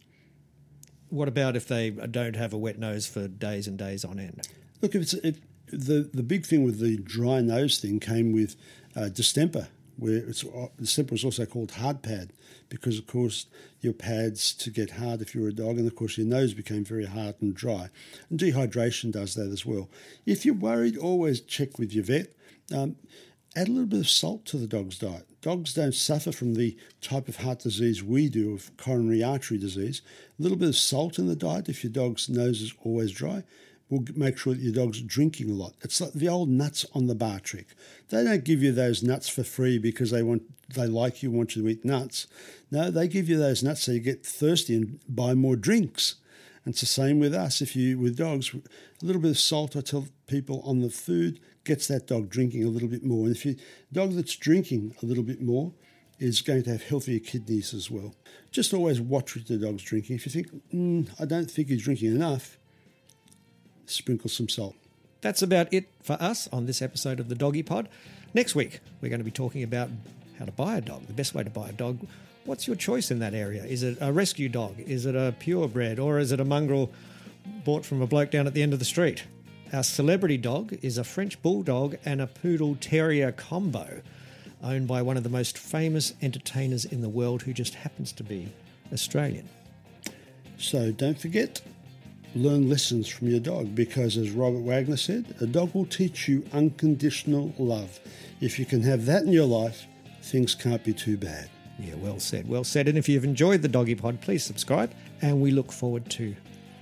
What 1.11 1.29
about 1.29 1.57
if 1.57 1.67
they 1.67 1.91
don't 1.91 2.37
have 2.37 2.53
a 2.53 2.59
wet 2.59 2.79
nose 2.79 3.07
for 3.07 3.29
days 3.29 3.67
and 3.67 3.79
days 3.79 4.05
on 4.05 4.19
end? 4.19 4.47
Look, 4.83 4.95
if 4.95 5.03
it's 5.03 5.15
it, 5.15 5.37
the 5.67 6.09
the 6.13 6.23
big 6.23 6.47
thing 6.47 6.65
with 6.65 6.81
the 6.81 6.97
dry 6.99 7.41
nose 7.41 7.79
thing 7.79 8.01
came 8.01 8.33
with 8.33 8.57
uh, 8.97 9.09
distemper, 9.09 9.69
where 9.99 10.19
it's 10.19 10.45
distemper 10.79 11.15
is 11.15 11.25
also 11.25 11.45
called 11.45 11.73
hard 11.73 12.03
pad 12.03 12.33
because, 12.69 12.99
of 12.99 13.07
course, 13.07 13.47
your 13.81 13.93
pads 13.93 14.53
to 14.55 14.71
get 14.71 14.93
hard 14.93 15.21
if 15.21 15.35
you're 15.35 15.49
a 15.49 15.53
dog, 15.53 15.79
and 15.79 15.87
of 15.87 15.97
course 15.97 16.17
your 16.17 16.27
nose 16.27 16.55
became 16.55 16.85
very 16.85 17.07
hard 17.07 17.35
and 17.41 17.55
dry, 17.55 17.91
and 18.31 18.39
dehydration 18.39 19.11
does 19.11 19.35
that 19.35 19.51
as 19.51 19.67
well. 19.67 19.89
If 20.25 20.47
you're 20.47 20.55
worried, 20.55 20.97
always 20.97 21.41
check 21.41 21.79
with 21.79 21.93
your 21.93 22.05
vet. 22.05 22.33
Um, 22.75 22.97
add 23.57 23.69
a 23.69 23.73
little 23.73 23.87
bit 23.87 24.01
of 24.01 24.09
salt 24.09 24.45
to 24.47 24.57
the 24.57 24.67
dog's 24.67 24.99
diet. 24.99 25.27
Dogs 25.41 25.75
don't 25.75 25.95
suffer 25.95 26.33
from 26.33 26.55
the 26.55 26.77
type 27.01 27.29
of 27.29 27.37
heart 27.37 27.61
disease 27.61 28.03
we 28.03 28.29
do 28.29 28.53
of 28.53 28.77
coronary 28.77 29.23
artery 29.23 29.59
disease. 29.59 30.03
A 30.39 30.43
little 30.43 30.59
bit 30.59 30.69
of 30.69 30.77
salt 30.77 31.19
in 31.19 31.27
the 31.27 31.37
diet 31.37 31.69
if 31.69 31.83
your 31.83 31.93
dog's 31.93 32.29
nose 32.29 32.61
is 32.61 32.75
always 32.85 33.13
dry 33.13 33.45
will 33.91 34.05
make 34.15 34.39
sure 34.39 34.55
that 34.55 34.63
your 34.63 34.73
dog's 34.73 35.01
drinking 35.01 35.51
a 35.51 35.55
lot. 35.55 35.75
It's 35.81 36.01
like 36.01 36.13
the 36.13 36.29
old 36.29 36.49
nuts 36.49 36.85
on 36.95 37.07
the 37.07 37.15
bar 37.15 37.41
trick. 37.41 37.69
They 38.09 38.25
don't 38.25 38.45
give 38.45 38.63
you 38.63 38.73
those 38.73 39.03
nuts 39.03 39.29
for 39.29 39.45
free 39.45 39.79
because 39.79 40.11
they 40.11 40.23
want 40.23 40.43
they 40.75 40.87
like 40.87 41.23
you, 41.23 41.31
want 41.31 41.57
you 41.57 41.63
to 41.63 41.69
eat 41.69 41.85
nuts. 41.85 42.27
No, 42.71 42.91
they 42.91 43.09
give 43.09 43.29
you 43.29 43.39
those 43.39 43.63
nuts 43.63 43.85
so 43.85 43.93
you 43.93 44.01
get 44.01 44.27
thirsty 44.27 44.77
and 44.77 45.01
buy 45.09 45.35
more 45.35 45.57
drinks. 45.57 46.17
And 46.65 46.75
it's 46.75 46.81
the 46.81 46.87
same 46.87 47.19
with 47.19 47.33
us. 47.33 47.63
If 47.63 47.75
you 47.75 47.99
with 47.99 48.19
dogs, 48.19 48.55
a 48.55 49.05
little 49.05 49.23
bit 49.23 49.31
of 49.31 49.39
salt, 49.39 49.77
I 49.77 49.81
tell 49.81 50.07
people 50.27 50.61
on 50.65 50.81
the 50.81 50.91
food 50.91 51.41
gets 51.65 51.87
that 51.89 52.07
dog 52.07 52.29
drinking 52.29 52.65
a 52.65 52.69
little 52.69 52.89
bit 52.89 53.05
more. 53.05 53.27
And 53.27 53.35
if 53.35 53.47
you 53.47 53.57
dog 53.93 54.13
that's 54.13 54.37
drinking 54.37 54.95
a 55.03 55.07
little 55.07 55.25
bit 55.25 55.41
more 55.41 55.73
is 56.19 56.43
going 56.43 56.65
to 56.65 56.71
have 56.71 56.83
healthier 56.83 57.21
kidneys 57.21 57.73
as 57.73 57.91
well. 57.91 58.15
Just 58.51 58.75
always 58.75 59.01
watch 59.01 59.37
what 59.37 59.47
the 59.47 59.57
dog's 59.57 59.83
drinking. 59.83 60.17
If 60.17 60.27
you 60.27 60.33
think, 60.33 60.49
mm, 60.75 61.09
I 61.21 61.25
don't 61.25 61.51
think 61.51 61.69
he's 61.69 61.83
drinking 61.83 62.15
enough, 62.15 62.59
sprinkle 63.95 64.31
some 64.31 64.49
salt. 64.49 64.75
That's 65.21 65.43
about 65.43 65.73
it 65.73 65.89
for 66.03 66.17
us 66.21 66.49
on 66.53 66.67
this 66.67 66.81
episode 66.81 67.19
of 67.19 67.29
the 67.29 67.35
Doggy 67.35 67.63
Pod. 67.63 67.89
Next 68.35 68.55
week, 68.55 68.81
we're 69.01 69.09
going 69.09 69.21
to 69.21 69.25
be 69.25 69.31
talking 69.31 69.63
about 69.63 69.91
how 70.39 70.45
to 70.45 70.53
buy 70.53 70.77
a 70.77 70.81
dog, 70.81 71.07
the 71.07 71.13
best 71.13 71.35
way 71.35 71.43
to 71.43 71.51
buy 71.51 71.71
a 71.71 71.73
dog. 71.73 72.07
What's 72.45 72.67
your 72.67 72.77
choice 72.77 73.11
in 73.11 73.19
that 73.19 73.35
area? 73.35 73.65
Is 73.65 73.83
it 73.83 73.99
a 74.01 74.13
rescue 74.13 74.49
dog? 74.49 74.79
Is 74.79 75.07
it 75.07 75.17
a 75.17 75.35
purebred? 75.39 75.99
Or 75.99 76.19
is 76.19 76.31
it 76.31 76.41
a 76.41 76.45
mongrel 76.45 76.91
bought 77.65 77.85
from 77.85 78.01
a 78.01 78.07
bloke 78.07 78.31
down 78.31 78.47
at 78.47 78.55
the 78.55 78.63
end 78.63 78.73
of 78.73 78.79
the 78.79 78.85
street? 78.85 79.25
Our 79.73 79.83
celebrity 79.83 80.39
dog 80.39 80.79
is 80.81 80.97
a 80.97 81.05
French 81.05 81.43
bulldog 81.43 81.97
and 82.05 82.21
a 82.21 82.27
poodle 82.27 82.77
terrier 82.81 83.33
combo, 83.33 84.03
owned 84.63 84.89
by 84.89 85.03
one 85.03 85.17
of 85.17 85.25
the 85.25 85.29
most 85.29 85.59
famous 85.59 86.15
entertainers 86.23 86.85
in 86.85 87.03
the 87.03 87.09
world 87.09 87.43
who 87.43 87.53
just 87.53 87.75
happens 87.75 88.13
to 88.13 88.23
be 88.23 88.53
Australian. 88.93 89.49
So 90.57 90.91
don't 90.91 91.19
forget, 91.19 91.61
learn 92.39 92.69
lessons 92.69 93.09
from 93.09 93.29
your 93.29 93.41
dog 93.41 93.75
because, 93.75 94.17
as 94.17 94.31
Robert 94.31 94.61
Wagner 94.61 94.97
said, 94.97 95.35
a 95.41 95.47
dog 95.47 95.75
will 95.75 95.87
teach 95.87 96.29
you 96.29 96.45
unconditional 96.53 97.53
love. 97.59 97.99
If 98.41 98.59
you 98.59 98.65
can 98.65 98.83
have 98.83 99.07
that 99.07 99.23
in 99.23 99.33
your 99.33 99.47
life, 99.47 99.87
things 100.23 100.55
can't 100.55 100.83
be 100.85 100.93
too 100.93 101.17
bad. 101.17 101.51
Yeah, 101.79 101.95
well 101.97 102.19
said, 102.19 102.49
well 102.49 102.65
said. 102.65 102.89
And 102.89 102.99
if 102.99 103.09
you've 103.09 103.25
enjoyed 103.25 103.63
the 103.63 103.69
Doggy 103.69 103.95
Pod, 103.95 104.21
please 104.21 104.45
subscribe. 104.45 104.93
And 105.23 105.41
we 105.41 105.51
look 105.51 105.73
forward 105.73 106.09
to 106.11 106.35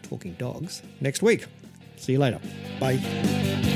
talking 0.02 0.34
dogs 0.34 0.82
next 1.00 1.22
week. 1.22 1.46
See 1.96 2.12
you 2.12 2.18
later. 2.18 2.40
Bye. 2.80 3.74